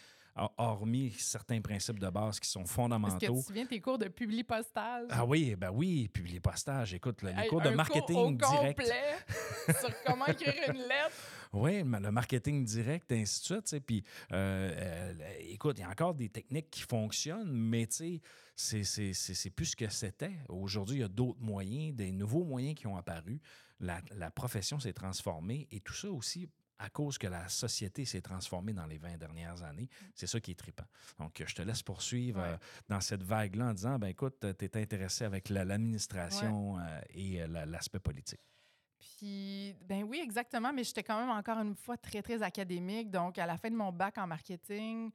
[0.58, 3.18] hormis certains principes de base qui sont Est-ce que fondamentaux.
[3.20, 5.08] tu te souviens tes cours de publi-postage?
[5.10, 6.10] Ah oui, ben oui,
[6.42, 8.80] postages, écoute, là, les Hey, cours de marketing cours au direct.
[8.80, 9.16] complet
[9.80, 11.16] sur comment écrire une lettre.
[11.54, 13.64] Oui, le marketing direct, et ainsi de suite.
[13.66, 13.80] tu sais.
[13.80, 18.20] Puis, euh, euh, écoute, il y a encore des techniques qui fonctionnent, mais tu
[18.56, 20.34] sais, c'est plus ce que c'était.
[20.50, 23.40] Aujourd'hui, il y a d'autres moyens, des nouveaux moyens qui ont apparu.
[23.80, 26.48] La, la profession s'est transformée et tout ça aussi
[26.84, 29.88] à cause que la société s'est transformée dans les 20 dernières années.
[30.14, 30.84] C'est ça qui est trippant.
[31.18, 32.50] Donc, je te laisse poursuivre Ouais.
[32.50, 32.58] euh,
[32.90, 37.42] dans cette vague-là en disant, ben écoute, tu es intéressé avec la- l'administration euh, et
[37.42, 38.42] euh, la- l'aspect politique.
[39.00, 43.10] Puis, ben oui, exactement, mais j'étais quand même encore une fois très, très académique.
[43.10, 45.10] Donc, à la fin de mon bac en marketing,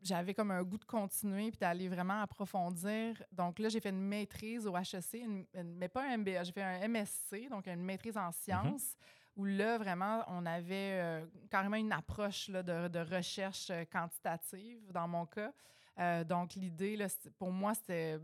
[0.00, 3.22] j'avais comme un goût de continuer puis d'aller vraiment approfondir.
[3.32, 6.52] Donc là, j'ai fait une maîtrise au HEC, une- une- mais pas un MBA, j'ai
[6.52, 8.96] fait un MSC, donc une maîtrise en sciences,
[9.36, 14.80] où là, vraiment, on avait euh, carrément une approche là, de, de recherche euh, quantitative,
[14.92, 15.52] dans mon cas.
[15.98, 16.98] Euh, donc, l'idée,
[17.38, 18.18] pour moi, c'était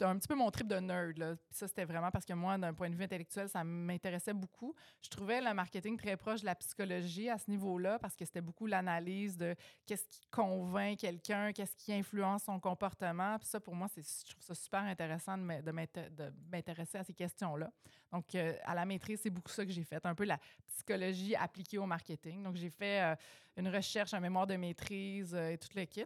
[0.00, 1.14] un petit peu mon trip de nerd.
[1.48, 4.74] Puis ça, c'était vraiment parce que moi, d'un point de vue intellectuel, ça m'intéressait beaucoup.
[5.02, 8.40] Je trouvais le marketing très proche de la psychologie à ce niveau-là parce que c'était
[8.40, 9.56] beaucoup l'analyse de
[9.86, 13.38] qu'est-ce qui convainc quelqu'un, qu'est-ce qui influence son comportement.
[13.38, 16.98] Puis ça, pour moi, je trouve ça super intéressant de m'in- de m'inté- de m'intéresser
[16.98, 17.72] à ces questions-là.
[18.12, 21.34] Donc, euh, à la maîtrise, c'est beaucoup ça que j'ai fait, un peu la psychologie
[21.34, 22.42] appliquée au marketing.
[22.42, 23.16] Donc, j'ai fait euh,
[23.56, 26.04] une recherche, un mémoire de maîtrise et tout le kit.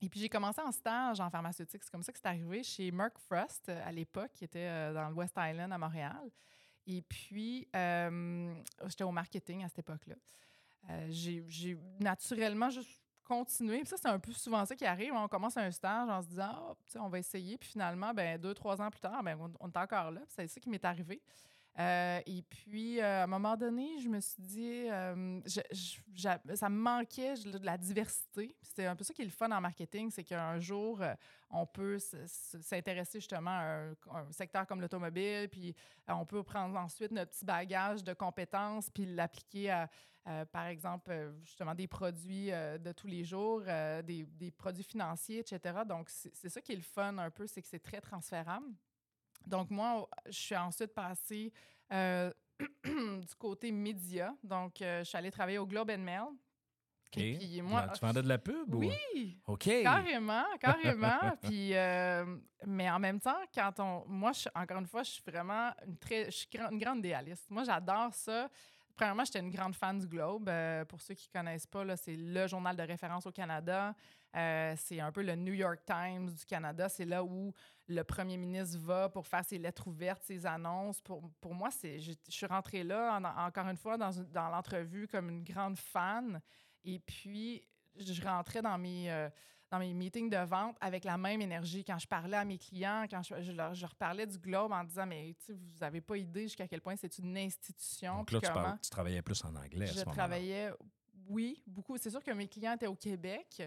[0.00, 1.82] Et puis, j'ai commencé en stage en pharmaceutique.
[1.82, 4.94] C'est comme ça que c'est arrivé chez Merck Frost euh, à l'époque, qui était euh,
[4.94, 6.30] dans le West Island à Montréal.
[6.86, 8.54] Et puis, euh,
[8.86, 10.14] j'étais au marketing à cette époque-là.
[11.10, 13.80] J'ai naturellement juste continué.
[13.80, 15.12] Puis ça, c'est un peu souvent ça qui arrive.
[15.12, 17.58] On commence un stage en se disant, Ah, on va essayer.
[17.58, 20.22] Puis finalement, ben, deux, trois ans plus tard, ben, on, est encore là.
[20.28, 21.20] C'est ça qui m'est arrivé.
[21.78, 25.40] Euh, et puis, euh, à un moment donné, je me suis dit, euh,
[26.16, 28.56] ça me manquait de la diversité.
[28.62, 31.00] C'est un peu ça qui est le fun en marketing, c'est qu'un jour,
[31.50, 35.74] on peut s'intéresser justement à un, secteur comme l'automobile, puis
[36.08, 39.88] on peut prendre ensuite notre petit bagage de compétences, puis l'appliquer à,
[40.46, 45.78] par exemple, justement des produits de tous les jours, des, des produits financiers, etc.
[45.86, 48.66] Donc, c'est ça qui est le fun un peu, c'est que c'est très transférable.
[49.46, 51.52] Donc, moi, je suis ensuite passée
[51.92, 52.30] euh,
[52.84, 54.34] du côté média.
[54.42, 56.22] Donc, euh, je suis allée travailler au Globe and Mail.
[57.10, 57.16] OK.
[57.16, 58.74] Et puis, moi, tu vendais de la pub?
[58.74, 59.64] ou- oui, OK.
[59.82, 61.36] carrément, carrément.
[61.42, 62.36] puis, euh,
[62.66, 65.96] mais en même temps, quand on, moi, je, encore une fois, je suis vraiment une
[65.96, 67.48] très, je suis gra- une grande idéaliste.
[67.50, 68.50] Moi, j'adore ça.
[68.94, 70.48] Premièrement, j'étais une grande fan du Globe.
[70.48, 73.94] Euh, pour ceux qui ne connaissent pas, là, c'est le journal de référence au Canada.
[74.36, 76.88] Euh, c'est un peu le New York Times du Canada.
[76.88, 77.52] C'est là où
[77.86, 81.00] le premier ministre va pour faire ses lettres ouvertes, ses annonces.
[81.00, 84.48] Pour, pour moi, c'est, je, je suis rentrée là, en- encore une fois, dans, dans
[84.50, 86.40] l'entrevue comme une grande fan.
[86.84, 87.66] Et puis,
[87.96, 89.30] je rentrais dans mes, euh,
[89.70, 91.82] dans mes meetings de vente avec la même énergie.
[91.82, 94.72] Quand je parlais à mes clients, quand je, je leur, je leur parlais du Globe
[94.72, 98.18] en disant, mais vous n'avez pas idée jusqu'à quel point c'est une institution.
[98.18, 100.70] Donc là, tu, comment- parles- tu travaillais plus en anglais à je travaillais,
[101.28, 101.96] oui, beaucoup.
[101.96, 103.62] C'est sûr que mes clients étaient au Québec,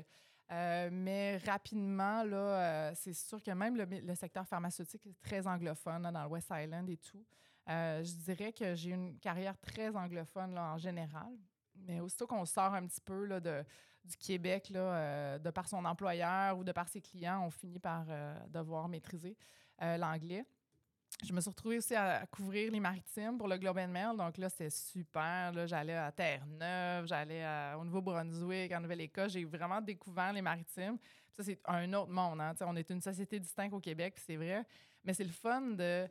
[0.52, 6.04] euh, mais rapidement, là, euh, c'est sûr que même le, secteur pharmaceutique est très anglophone
[6.04, 7.26] là, dans le West Island et tout.
[7.70, 11.32] Euh, je dirais que j'ai une carrière très anglophone en général.
[11.76, 13.64] Mais aussitôt qu'on sort un petit peu de,
[14.04, 18.06] du Québec, là, de par son employeur ou de par ses clients, on finit par
[18.50, 19.36] devoir maîtriser
[19.80, 20.46] l'anglais.
[21.24, 24.18] Je me suis retrouvée aussi à, à couvrir les maritimes pour le Globe and Mail.
[24.18, 25.52] Donc là, c'était super.
[25.54, 29.34] Là, j'allais à Terre-Neuve, j'allais à- au Nouveau-Brunswick, en Nouvelle-Écosse.
[29.34, 30.98] J'ai vraiment découvert les maritimes.
[30.98, 32.42] Puis ça, c'est un autre monde.
[32.42, 32.54] Hein.
[32.62, 34.66] On est une société distincte au Québec, c'est vrai.
[35.04, 36.08] Mais c'est le fun de,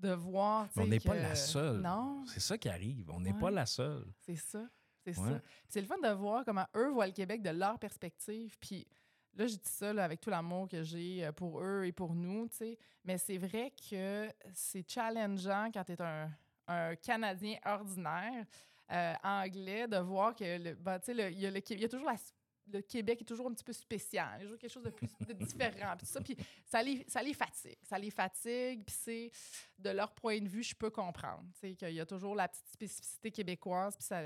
[0.00, 0.68] de voir.
[0.76, 1.80] Mais on n'est pas la seule.
[1.80, 3.10] Non, C'est ça qui arrive.
[3.12, 3.38] On n'est Ouais.
[3.40, 4.06] pas la seule.
[4.20, 4.64] c'est ça.
[5.04, 5.30] C'est Ouais.
[5.30, 5.40] ça.
[5.68, 8.56] C'est le fun de voir comment eux voient le Québec de leur perspective.
[8.60, 8.86] Puis
[9.34, 12.14] là, je dis ça là, avec tout l'amour que j'ai euh, pour eux et pour
[12.14, 12.78] nous, tu sais.
[13.04, 16.30] Mais c'est vrai que c'est challengeant quand tu es un,
[16.68, 18.44] un Canadien ordinaire,
[18.90, 22.16] euh, anglais, de voir que, le, ben, tu sais, il y a toujours la,
[22.66, 24.40] le Québec est toujours un petit peu spécial.
[24.40, 25.96] Toujours quelque chose de plus de différent.
[25.96, 27.78] Puis ça, puis ça les, ça les fatigue.
[27.82, 28.84] Ça les fatigue.
[28.84, 29.30] Puis c'est,
[29.78, 31.44] de leur point de vue, je peux comprendre.
[31.54, 33.96] Tu sais, qu'il y a toujours la petite spécificité québécoise.
[33.96, 34.20] Puis ça,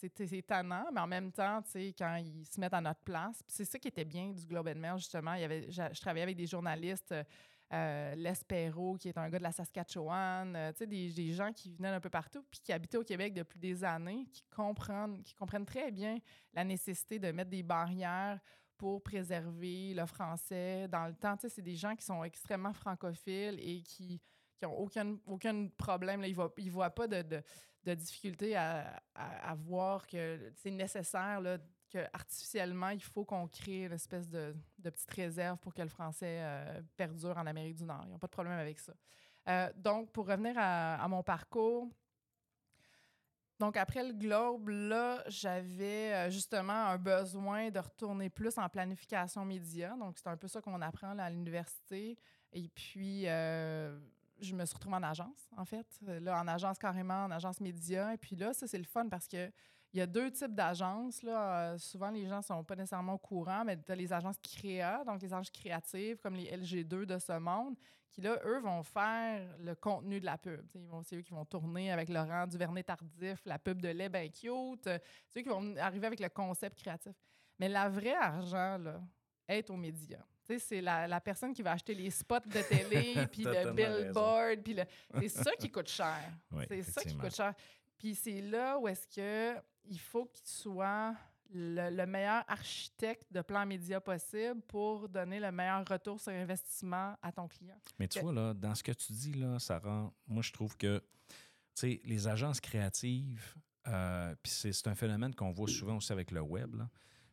[0.00, 0.86] c'est, étonnant.
[0.92, 3.64] Mais en même temps, tu sais, quand ils se mettent à notre place, puis c'est
[3.64, 5.34] ça qui était bien du Globe and Mail, justement.
[5.34, 7.12] Il y avait, je, je travaillais avec des journalistes.
[7.12, 7.24] euh,
[7.72, 11.70] euh, L'Espéro, qui est un gars de la Saskatchewan, euh, tu sais, des, gens qui
[11.70, 15.34] venaient d'un peu partout, puis qui habitaient au Québec depuis des années, qui comprennent, qui
[15.34, 16.18] comprennent très bien
[16.54, 18.40] la nécessité de mettre des barrières
[18.78, 21.36] pour préserver le français dans le temps.
[21.36, 24.20] Tu sais, c'est des gens qui sont extrêmement francophiles et qui
[24.62, 26.22] n'ont aucun, problème.
[26.24, 27.42] Ils ne voient, pas de,
[27.94, 31.58] difficulté à, à, à voir que c'est nécessaire là,
[31.88, 36.38] que artificiellement, il faut qu'on crée une espèce de, petite réserve pour que le français
[36.40, 38.04] euh, perdure en Amérique du Nord.
[38.06, 38.92] Ils n'ont pas de problème avec ça.
[39.48, 41.88] Euh, donc, pour revenir à, mon parcours,
[43.58, 49.44] donc après le Globe, là, j'avais euh, justement un besoin de retourner plus en planification
[49.44, 49.96] média.
[49.98, 52.18] Donc, c'est un peu ça qu'on apprend à l'université.
[52.52, 53.24] Et puis,
[54.40, 55.86] je me suis retrouvée en agence, en fait.
[56.02, 58.14] Là, en agence carrément, en agence média.
[58.14, 59.50] Et puis là, ça, c'est le fun parce que
[59.92, 61.22] il y a deux types d'agences.
[61.22, 61.72] Là.
[61.72, 64.36] Euh, souvent, les gens ne sont pas nécessairement au courant, mais tu as les agences
[64.38, 67.74] créa, donc les agences créatives, comme les LG2 de ce monde,
[68.10, 70.66] qui, là, eux, vont faire le contenu de la pub.
[71.04, 74.88] C'est eux qui vont tourner avec Laurent Duvernay-Tardif, la pub de lait ben cute.
[75.28, 77.14] C'est eux qui vont arriver avec le concept créatif.
[77.58, 79.00] Mais la vraie argent, là,
[79.48, 80.24] est aux médias.
[80.58, 84.76] C'est la, la, personne qui va acheter les spots de télé, puis le billboard, puis
[85.20, 86.32] c'est ça qui coûte cher.
[86.52, 87.54] Oui, c'est ça qui coûte cher.
[87.98, 91.14] Puis c'est là où est-ce que il faut qu'il soit
[91.52, 97.16] le, le, meilleur architecte de plan média possible pour donner le meilleur retour sur investissement
[97.22, 97.78] à ton client.
[97.98, 98.24] Mais tu que...
[98.24, 100.12] vois, là, dans ce que tu dis, là, ça rend.
[100.26, 101.02] Moi, je trouve que
[101.82, 103.54] les agences créatives,
[103.86, 106.76] euh, puis c'est un phénomène qu'on voit souvent aussi avec le web,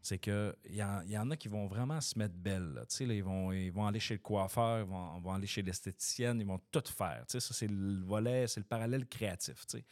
[0.02, 2.74] c'est qu'il y, y, en a qui vont vraiment se mettre belles.
[2.74, 2.82] Là.
[2.82, 6.40] Là, ils, vont, ils vont aller chez le coiffeur, ils vont, vont aller chez l'esthéticienne,
[6.40, 7.26] ils vont tout faire.
[7.28, 9.66] Ça, c'est le volet, c'est le parallèle créatif.
[9.66, 9.84] T'sais.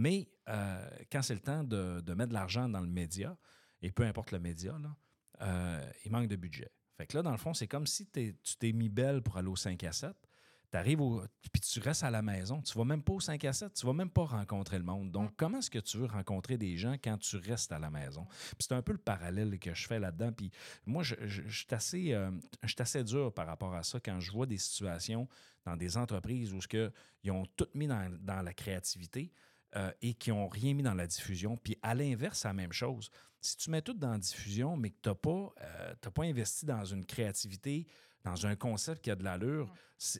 [0.00, 3.36] Mais euh, quand c'est le temps de, de, mettre de l'argent dans le média,
[3.82, 4.96] et peu importe le média, là,
[5.42, 6.70] euh, il manque de budget.
[6.96, 9.48] Fait que là, dans le fond, c'est comme si tu t'es mis belle pour aller
[9.48, 10.16] au 5 à 7.
[10.70, 11.22] Tu arrives au.
[11.52, 12.62] Puis tu restes à la maison.
[12.62, 13.74] Tu vas même pas au 5 à 7.
[13.74, 15.10] Tu vas même pas rencontrer le monde.
[15.10, 18.24] Donc, comment est-ce que tu veux rencontrer des gens quand tu restes à la maison?
[18.24, 20.32] Puis c'est un peu le parallèle que je fais là-dedans.
[20.32, 20.50] Puis
[20.86, 22.30] moi, je, je, je, suis assez, euh,
[22.62, 25.28] je suis assez dur par rapport à ça quand je vois des situations
[25.66, 26.90] dans des entreprises où ce que,
[27.22, 29.30] ils ont tout mis dans, dans la créativité.
[29.76, 31.56] Euh, et qui n'ont rien mis dans la diffusion.
[31.56, 33.08] Puis à l'inverse, c'est la même chose.
[33.40, 36.66] Si tu mets tout dans la diffusion, mais que tu n'as pas, euh, pas investi
[36.66, 37.86] dans une créativité,
[38.24, 39.72] dans un concept qui a de l'allure,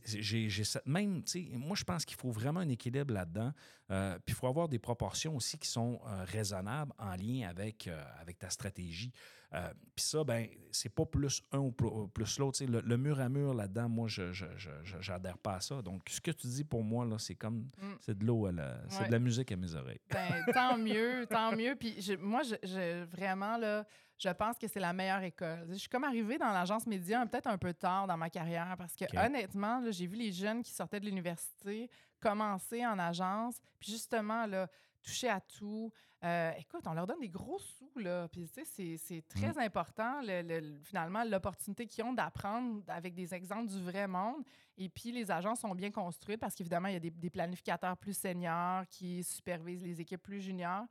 [0.04, 1.24] j'ai cette même.
[1.50, 3.52] Moi, je pense qu'il faut vraiment un équilibre là-dedans.
[3.90, 7.90] Euh, puis il faut avoir des proportions aussi qui sont raisonnables en lien avec,
[8.20, 9.12] avec ta stratégie.
[9.50, 12.64] Puis ça, ben, c'est pas plus un ou plus l'autre.
[12.64, 15.82] Le, le, mur à mur là-dedans, moi, je n'adhère pas à ça.
[15.82, 17.68] Donc, ce que tu dis pour moi, là, c'est comme.
[17.78, 17.94] Mm.
[18.00, 18.48] C'est de l'eau,
[18.88, 19.06] c'est ouais.
[19.06, 20.00] de la musique à mes oreilles.
[20.10, 21.74] Ben, tant mieux, tant mieux.
[21.74, 23.84] Puis je, moi, je, je, vraiment, là,
[24.18, 25.66] je pense que c'est la meilleure école.
[25.70, 28.94] Je suis comme arrivée dans l'agence média peut-être un peu tard dans ma carrière parce
[28.94, 29.18] que, okay.
[29.18, 31.90] honnêtement, j'ai vu les jeunes qui sortaient de l'université
[32.20, 34.68] commencer en agence, puis justement, là,
[35.02, 35.90] toucher à tout.
[36.22, 38.28] Euh, écoute, on leur donne des gros sous, là.
[38.28, 39.58] Puis, tu sais, c'est très mmh.
[39.58, 44.42] important, le, le, finalement, l'opportunité qu'ils ont d'apprendre avec des exemples du vrai monde.
[44.76, 47.96] Et puis, les agences sont bien construites parce qu'évidemment, il y a des, des, planificateurs
[47.96, 50.84] plus seniors qui supervisent les équipes plus juniors.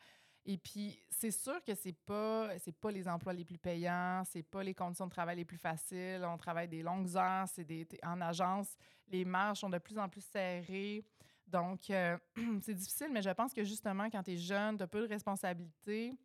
[0.45, 4.41] Et puis, c'est sûr que c'est pas, c'est pas les emplois les plus payants, c'est
[4.41, 6.25] pas les conditions de travail les plus faciles.
[6.25, 8.75] On travaille des longues heures, c'est des, en agence,
[9.09, 11.03] les marges sont de plus en plus serrées.
[11.50, 12.18] Donc, euh,
[12.62, 15.08] c'est difficile, mais je pense que justement, quand tu es jeune, tu as peu de
[15.08, 16.18] responsabilités,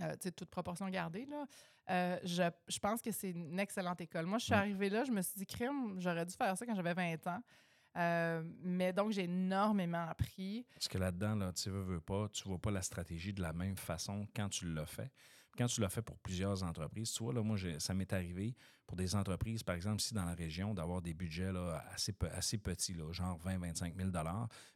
[0.00, 1.46] euh, tu sais, toute proportion gardée, là,
[1.90, 4.26] euh, je, je, pense que c'est une excellente école.
[4.26, 6.74] Moi, je suis arrivée là, je me suis dit, crime, j'aurais dû faire ça quand
[6.74, 7.42] j'avais 20 ans.
[7.96, 10.64] Euh, mais donc, j'ai énormément appris.
[10.74, 13.52] Parce que là-dedans, là, tu veux, veux pas, tu vois pas la stratégie de la
[13.52, 15.10] même façon quand tu l'as fait.
[15.56, 18.54] Quand tu l'as fait pour plusieurs entreprises, tu vois, là, moi, ça m'est arrivé
[18.86, 21.52] pour des entreprises, par exemple, ici dans la région, d'avoir des budgets
[21.92, 24.10] assez, petits, là, genre 20-25 000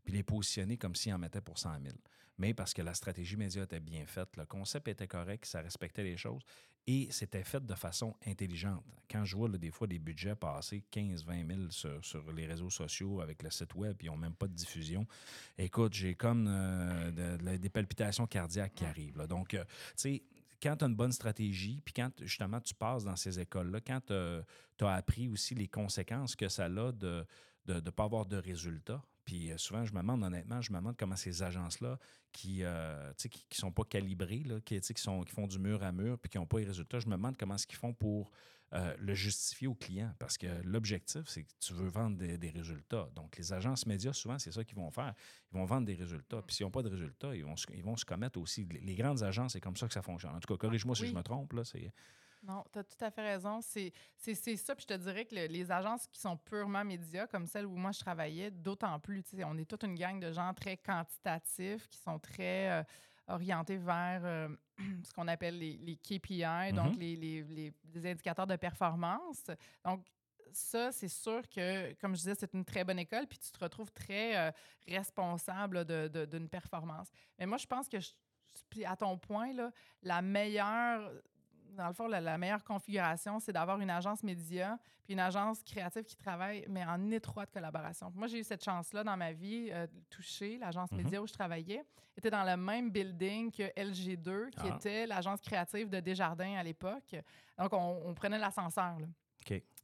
[0.05, 1.95] puis les positionner comme s'ils en mettaient pour 100 000
[2.39, 6.05] Mais parce que la stratégie média était bien faite, le concept était correct, ça respectait
[6.05, 6.43] les choses
[6.87, 8.85] et c'était fait de façon intelligente.
[9.11, 12.71] Quand je vois là, des fois des budgets passer 15-20 000 sur, sur, les réseaux
[12.71, 15.07] sociaux avec le site web, ils n'ont même pas de diffusion,
[15.57, 19.27] écoute, j'ai comme euh, de, de, des palpitations cardiaques qui arrivent.
[19.27, 20.23] Donc, euh, tu sais,
[20.65, 24.01] quand tu as une bonne stratégie, puis quand justement tu passes dans ces écoles-là, quand
[24.07, 27.27] tu as appris aussi les conséquences que ça a de
[27.69, 30.97] ne pas avoir de résultats, Puis euh, souvent, je me demande, honnêtement, je me demande
[30.99, 31.99] comment ces agences-là
[32.33, 35.83] qui ne qui, qui sont pas calibrées, là, qui, qui, sont, qui font du mur
[35.83, 37.95] à mur puis qui n'ont pas les résultats, je me demande comment est-ce qu'ils font
[37.95, 38.31] pour
[38.73, 40.13] euh, le justifier au client.
[40.19, 43.09] Parce que l'objectif, c'est que tu veux vendre des, résultats.
[43.15, 45.15] Donc, les agences médias, souvent, c'est ça qu'ils vont faire.
[45.53, 46.43] Ils vont vendre des résultats.
[46.43, 48.67] Puis s'ils n'ont pas de résultats, ils vont, ils vont se commettre aussi.
[48.83, 50.35] Les grandes agences, c'est comme ça que ça fonctionne.
[50.35, 51.53] En tout cas, corrige-moi si je me trompe.
[51.53, 51.93] Là, c'est...
[52.47, 53.61] Non, tu as tout à fait raison.
[53.63, 53.93] C'est
[54.35, 54.75] ça.
[54.75, 57.93] Puis je te dirais que les agences qui sont purement médias, comme celle où moi
[57.93, 59.25] je travaillais, d'autant plus.
[59.45, 62.83] On est toute une gang de gens très quantitatifs qui sont très euh,
[63.29, 64.49] orientés vers euh,
[65.05, 67.73] ce qu'on appelle les, KPI, donc mm-hmm.
[67.95, 69.45] les, indicateurs de performance.
[69.85, 70.05] Donc,
[70.53, 73.59] ça, c'est sûr que, comme je disais, c'est une très bonne école, puis tu te
[73.59, 74.51] retrouves très euh,
[74.87, 77.09] responsable d'une performance.
[77.39, 77.97] Mais moi, je pense que,
[78.71, 79.71] puis à ton point, là,
[80.03, 81.11] la meilleure
[81.75, 86.05] dans le fond, la, meilleure configuration, c'est d'avoir une agence média puis une agence créative
[86.05, 88.11] qui travaille, mais en étroite collaboration.
[88.15, 90.57] Moi, j'ai eu cette chance-là dans ma vie, euh, touchée.
[90.57, 90.97] L'agence mm-hmm.
[90.97, 91.85] média où je travaillais
[92.17, 94.77] était dans le même building que LG2, qui ah.
[94.77, 97.15] était l'agence créative de Desjardins à l'époque.
[97.59, 98.97] Donc, on, prenait l'ascenseur.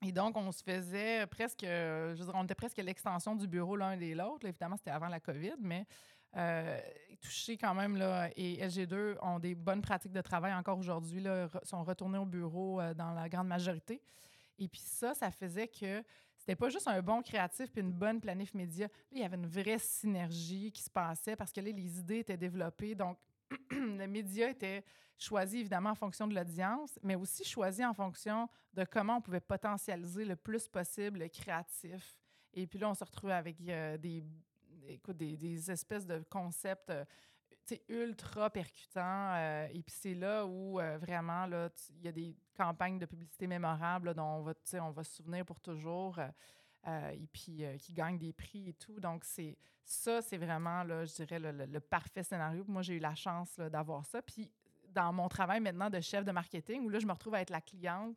[0.02, 3.76] Et donc, on se faisait presque, je veux dire, on était presque l'extension du bureau
[3.76, 4.46] l'un et l'autre.
[4.46, 5.84] Évidemment, c'était avant la COVID, mais
[6.36, 6.80] euh,
[7.20, 11.24] touchés quand même, là, et LG2 ont des bonnes pratiques de travail encore aujourd'hui,
[11.62, 14.02] sont retournés au bureau euh, dans la grande majorité.
[14.58, 16.02] Et puis ça, ça faisait que
[16.36, 18.88] c'était pas juste un bon créatif puis une bonne planif média.
[19.12, 22.36] il y avait une vraie synergie qui se passait parce que là, les idées étaient
[22.36, 22.94] développées.
[22.94, 23.18] Donc,
[23.70, 24.84] le média était
[25.18, 29.40] choisi évidemment en fonction de l'audience, mais aussi choisi en fonction de comment on pouvait
[29.40, 32.18] potentialiser le plus possible le créatif.
[32.54, 34.24] Et puis là, on se retrouvait avec euh, des
[34.88, 37.04] écoute, des, espèces de concepts euh,
[37.88, 39.34] ultra percutants.
[39.34, 43.46] Euh, et puis c'est là où euh, vraiment, il y a des campagnes de publicité
[43.46, 46.18] mémorables dont on va, on va se souvenir pour toujours.
[46.86, 48.98] et puis qui gagnent des prix et tout.
[49.00, 52.64] Donc, c'est ça, c'est vraiment, là, je dirais, le, parfait scénario.
[52.66, 54.22] Moi, j'ai eu la chance d'avoir ça.
[54.22, 54.50] Puis,
[54.88, 57.50] dans mon travail maintenant de chef de marketing, où là, je me retrouve à être
[57.50, 58.16] la cliente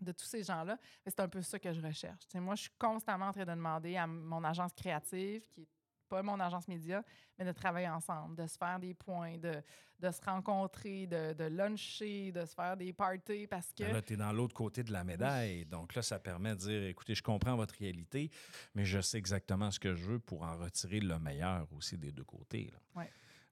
[0.00, 2.24] de tous ces gens-là, c'est un peu ça que je recherche.
[2.34, 5.68] moi, je suis constamment en train de demander à mon agence créative, qui est
[6.10, 7.02] pas mon agence média,
[7.38, 9.54] mais de travailler ensemble, de se faire des points, de,
[10.00, 13.84] de se rencontrer, de, de, luncher, de se faire des parties parce que.
[13.84, 15.64] Là, tu es dans l'autre côté de la médaille.
[15.64, 18.30] Donc là, ça permet de dire écoutez, je comprends votre réalité,
[18.74, 22.12] mais je sais exactement ce que je veux pour en retirer le meilleur aussi des
[22.12, 22.72] deux côtés.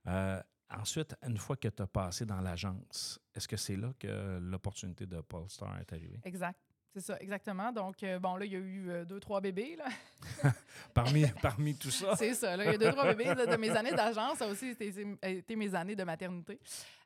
[0.06, 4.38] Euh, ensuite, une fois que tu as passé dans l'agence, est-ce que c'est là que
[4.40, 6.20] l'opportunité de Polestar est arrivée?
[6.24, 6.58] Exact.
[6.94, 7.70] C'est ça, exactement.
[7.70, 9.76] Donc, euh, bon, là, il y a eu euh, deux, trois bébés.
[9.76, 10.52] Là.
[10.94, 12.16] parmi, parmi tout ça.
[12.16, 12.56] C'est ça.
[12.56, 14.38] Là, il y a deux, trois bébés de, mes années d'agence.
[14.38, 16.58] Ça aussi, été mes années de maternité.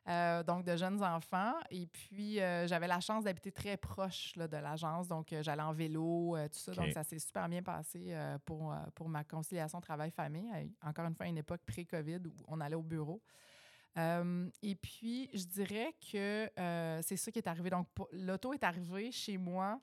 [0.07, 1.53] Euh, donc, de jeunes enfants.
[1.69, 5.07] Et puis, j'avais la chance d'habiter très proche là, de l'agence.
[5.07, 6.71] Donc, j'allais en vélo, tout ça.
[6.73, 8.15] Donc, ça s'est super bien passé
[8.45, 10.49] pour, pour ma conciliation travail-famille.
[10.81, 13.21] Encore une fois, à une époque pré-COVID où on allait au bureau.
[13.97, 17.69] Euh, et puis, je dirais que euh, c'est ça qui est arrivé.
[17.69, 19.79] Donc, l'auto est arrivé chez moi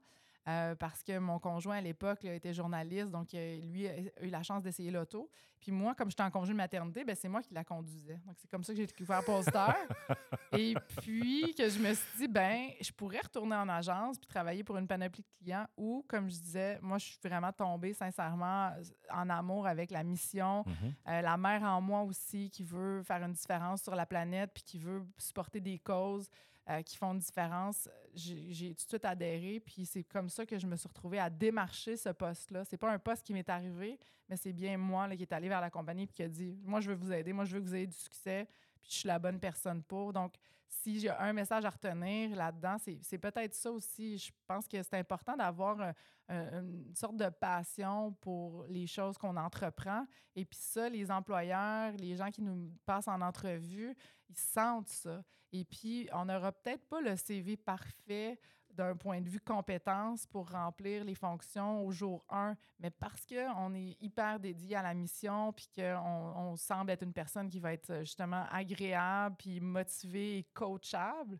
[0.49, 4.63] euh, parce que mon conjoint à l'époque était journaliste, donc lui a eu la chance
[4.63, 5.31] d'essayer l'auto.
[5.61, 8.19] Puis moi, comme j'étais en congé de maternité, ben, c'est moi qui la conduisais.
[8.25, 9.73] Donc c'est comme ça que j'ai découvert Poster.
[10.57, 14.65] et puis que je me suis dit, ben je pourrais retourner en agence puis travailler
[14.65, 18.71] pour une panoplie de clients ou, comme je disais, moi, je suis vraiment tombée sincèrement
[19.13, 21.21] en amour avec la mission, mm-hmm.
[21.21, 24.79] la mère en moi aussi qui veut faire une différence sur la planète puis qui
[24.79, 26.31] veut supporter des causes.
[26.69, 29.61] Euh, qui font une différence, j'ai tout de suite adhéré.
[29.61, 32.65] Puis c'est comme ça que je me suis retrouvée à démarcher ce poste-là.
[32.65, 33.99] C'est pas un poste qui m'est arrivé,
[34.29, 36.81] mais c'est bien moi qui est allé vers la compagnie et qui a dit Moi,
[36.81, 38.47] je veux vous aider, moi, je veux que vous ayez du succès,
[38.81, 40.13] puis je suis la bonne personne pour.
[40.13, 40.35] Donc,
[40.69, 44.19] si j'ai un message à retenir là-dedans, c'est peut-être ça aussi.
[44.19, 45.93] Je pense que c'est important d'avoir
[46.29, 50.07] une sorte de passion pour les choses qu'on entreprend.
[50.37, 53.97] Et puis ça, les employeurs, les gens qui nous passent en entrevue,
[54.29, 55.25] ils sentent ça.
[55.53, 58.39] Et puis, on n'aura peut-être pas le CV parfait
[58.71, 63.75] d'un point de vue compétence pour remplir les fonctions au jour 1, mais parce qu'on
[63.75, 67.73] est hyper dédié à la mission, puis qu'on on semble être une personne qui va
[67.73, 71.39] être justement agréable, puis motivée et coachable,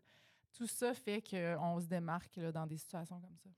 [0.53, 3.49] tout ça fait qu'on se démarque dans des situations comme ça.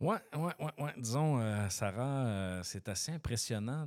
[0.00, 0.70] Oui, oui, oui.
[0.78, 0.92] Ouais.
[0.96, 3.86] Disons, euh, Sarah, euh, c'est assez impressionnant,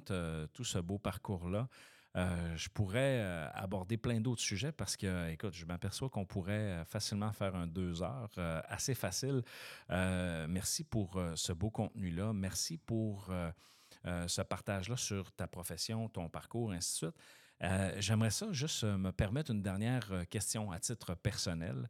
[0.54, 1.68] tout ce beau parcours-là.
[2.16, 6.54] Euh, je pourrais euh, aborder plein d'autres sujets parce que, écoute, je m'aperçois qu'on pourrait
[6.54, 8.30] euh, facilement faire un deux heures,
[8.68, 9.44] assez facile.
[9.90, 12.34] merci pour ce beau contenu-là.
[12.34, 13.30] Merci pour
[14.04, 17.22] ce partage-là sur ta profession, ton parcours, ainsi de suite.
[17.64, 21.88] Euh, J'aimerais ça juste euh, me permettre une dernière euh, question à titre personnel.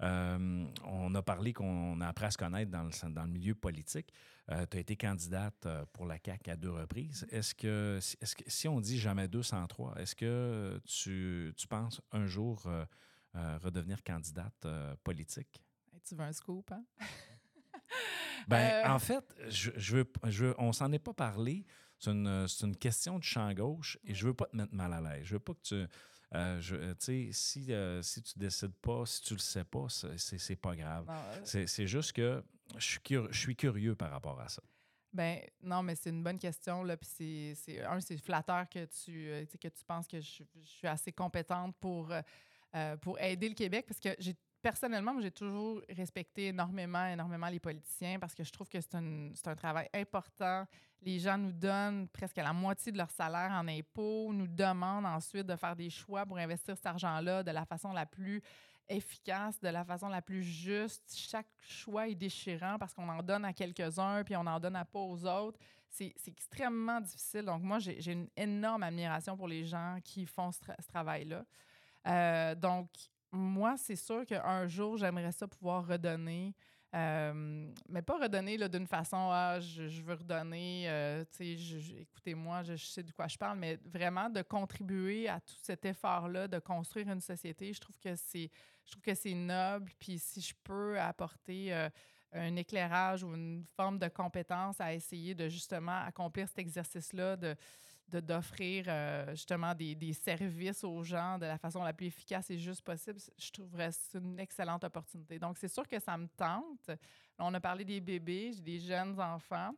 [0.00, 3.54] Euh, on a parlé qu'on a appris à se connaître dans le, dans le milieu
[3.54, 4.12] politique.
[4.48, 7.26] tu as été candidate pour la CAQ à deux reprises.
[7.30, 11.66] Est-ce que, est que si on dit jamais deux sans trois, est-ce que tu, tu
[11.68, 12.68] penses un jour
[13.34, 14.66] redevenir candidate
[15.04, 15.62] politique?
[15.92, 16.84] Hey, tu veux un scoop, hein?
[18.48, 18.82] Ben.
[18.90, 21.64] En fait, je, je veux, je veux- on s'en est pas parlé.
[22.04, 24.92] C'est une, c'est une question de champ gauche et je veux pas te mettre mal
[24.92, 25.24] à l'aise.
[25.24, 25.86] Je veux pas que tu.
[26.34, 29.64] euh, je- euh, tu sais, si, euh, si tu décides pas, si tu le sais
[29.64, 31.06] pas, c'est- pas grave.
[31.08, 32.42] Euh, C'est juste que
[32.76, 34.60] je suis, cur- je suis curieux par rapport à ça.
[35.12, 36.82] Ben non, mais c'est une bonne question.
[36.82, 37.08] Là, puis
[37.54, 41.12] c'est, un, c'est flatteur que tu, euh, que tu penses que je, je suis assez
[41.12, 42.20] compétente pour, euh,
[42.74, 44.34] euh, pour aider le Québec parce que j'ai
[44.64, 49.30] personnellement, j'ai toujours respecté énormément, énormément les politiciens parce que je trouve que c'est un,
[49.44, 50.64] un travail important.
[51.02, 55.46] Les gens nous donnent presque la moitié de leur salaire en impôts, nous demandent ensuite
[55.46, 58.40] de faire des choix pour investir cet argent-là de la façon la plus
[58.88, 61.12] efficace, de la façon la plus juste.
[61.14, 64.98] Chaque choix est déchirant parce qu'on en donne à quelques-uns puis on en donne pas
[64.98, 65.58] aux autres.
[65.90, 67.42] C'est extrêmement difficile.
[67.42, 71.44] Donc, moi, j'ai une énorme admiration pour les gens qui font ce travail-là.
[72.06, 72.88] Euh, donc,
[73.34, 76.54] moi, c'est sûr qu'un jour, j'aimerais ça pouvoir redonner.
[76.94, 83.02] euh, mais pas redonner d'une façon, ah, je, veux redonner, euh, écoutez-moi, je, je sais
[83.02, 87.20] de quoi je parle, mais vraiment de contribuer à tout cet effort-là, de construire une
[87.20, 87.72] société.
[87.72, 88.48] Je trouve que c'est,
[88.86, 89.90] je trouve que c'est noble.
[89.98, 91.88] Puis si je peux apporter euh,
[92.32, 97.56] un éclairage ou une forme de compétence à essayer de justement accomplir cet exercice-là, de
[98.20, 102.82] d'offrir euh, justement des, services aux gens de la façon la plus efficace et juste
[102.82, 105.38] possible, je trouverais c'est une excellente opportunité.
[105.38, 106.90] Donc, c'est sûr que ça me tente.
[107.38, 109.74] On a parlé des bébés, j'ai des jeunes enfants.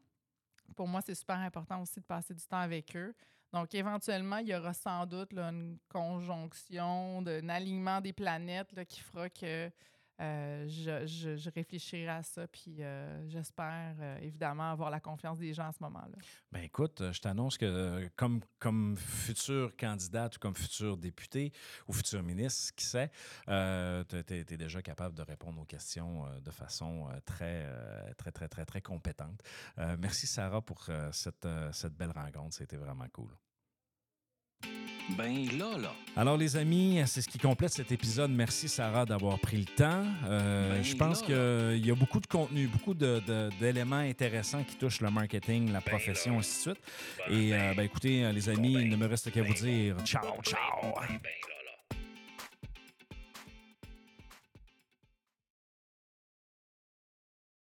[0.75, 3.15] Pour moi, c'est super important aussi de passer du temps avec eux.
[3.53, 9.31] Donc, éventuellement, il y aura sans doute une conjonction, un alignement des planètes qui fera
[9.31, 9.71] que
[10.21, 12.47] euh, je, réfléchirai à ça.
[12.47, 16.17] Puis, euh, j'espère euh, évidemment avoir la confiance des gens à ce moment-là.
[16.53, 21.53] Ben écoute, je t'annonce que comme, comme futur candidate ou comme futur député
[21.87, 23.11] ou futur ministre, qui sait,
[23.47, 27.67] tu es, déjà capable de répondre aux questions de façon très,
[28.17, 29.43] très, très, très, très compétente.
[29.99, 31.47] Merci Sarah pour cette
[31.95, 32.57] belle rencontre.
[32.57, 33.31] C'était vraiment cool.
[35.11, 35.93] Ben là, là.
[36.17, 38.31] Alors, les amis, c'est ce qui complète cet épisode.
[38.31, 40.05] Merci, Sarah, d'avoir pris le temps.
[40.27, 45.01] Euh, Ben je pense qu'il y a beaucoup de contenu, beaucoup d'éléments intéressants qui touchent
[45.01, 46.39] le marketing, la Ben profession, là.
[46.39, 46.83] ainsi de suite.
[47.29, 49.49] Ben, Et ben, euh, ben, écoutez, les amis, ben, il ne me reste qu'à vous
[49.55, 50.83] ben, dire ciao, ben, ciao.
[50.83, 51.56] ben, ben.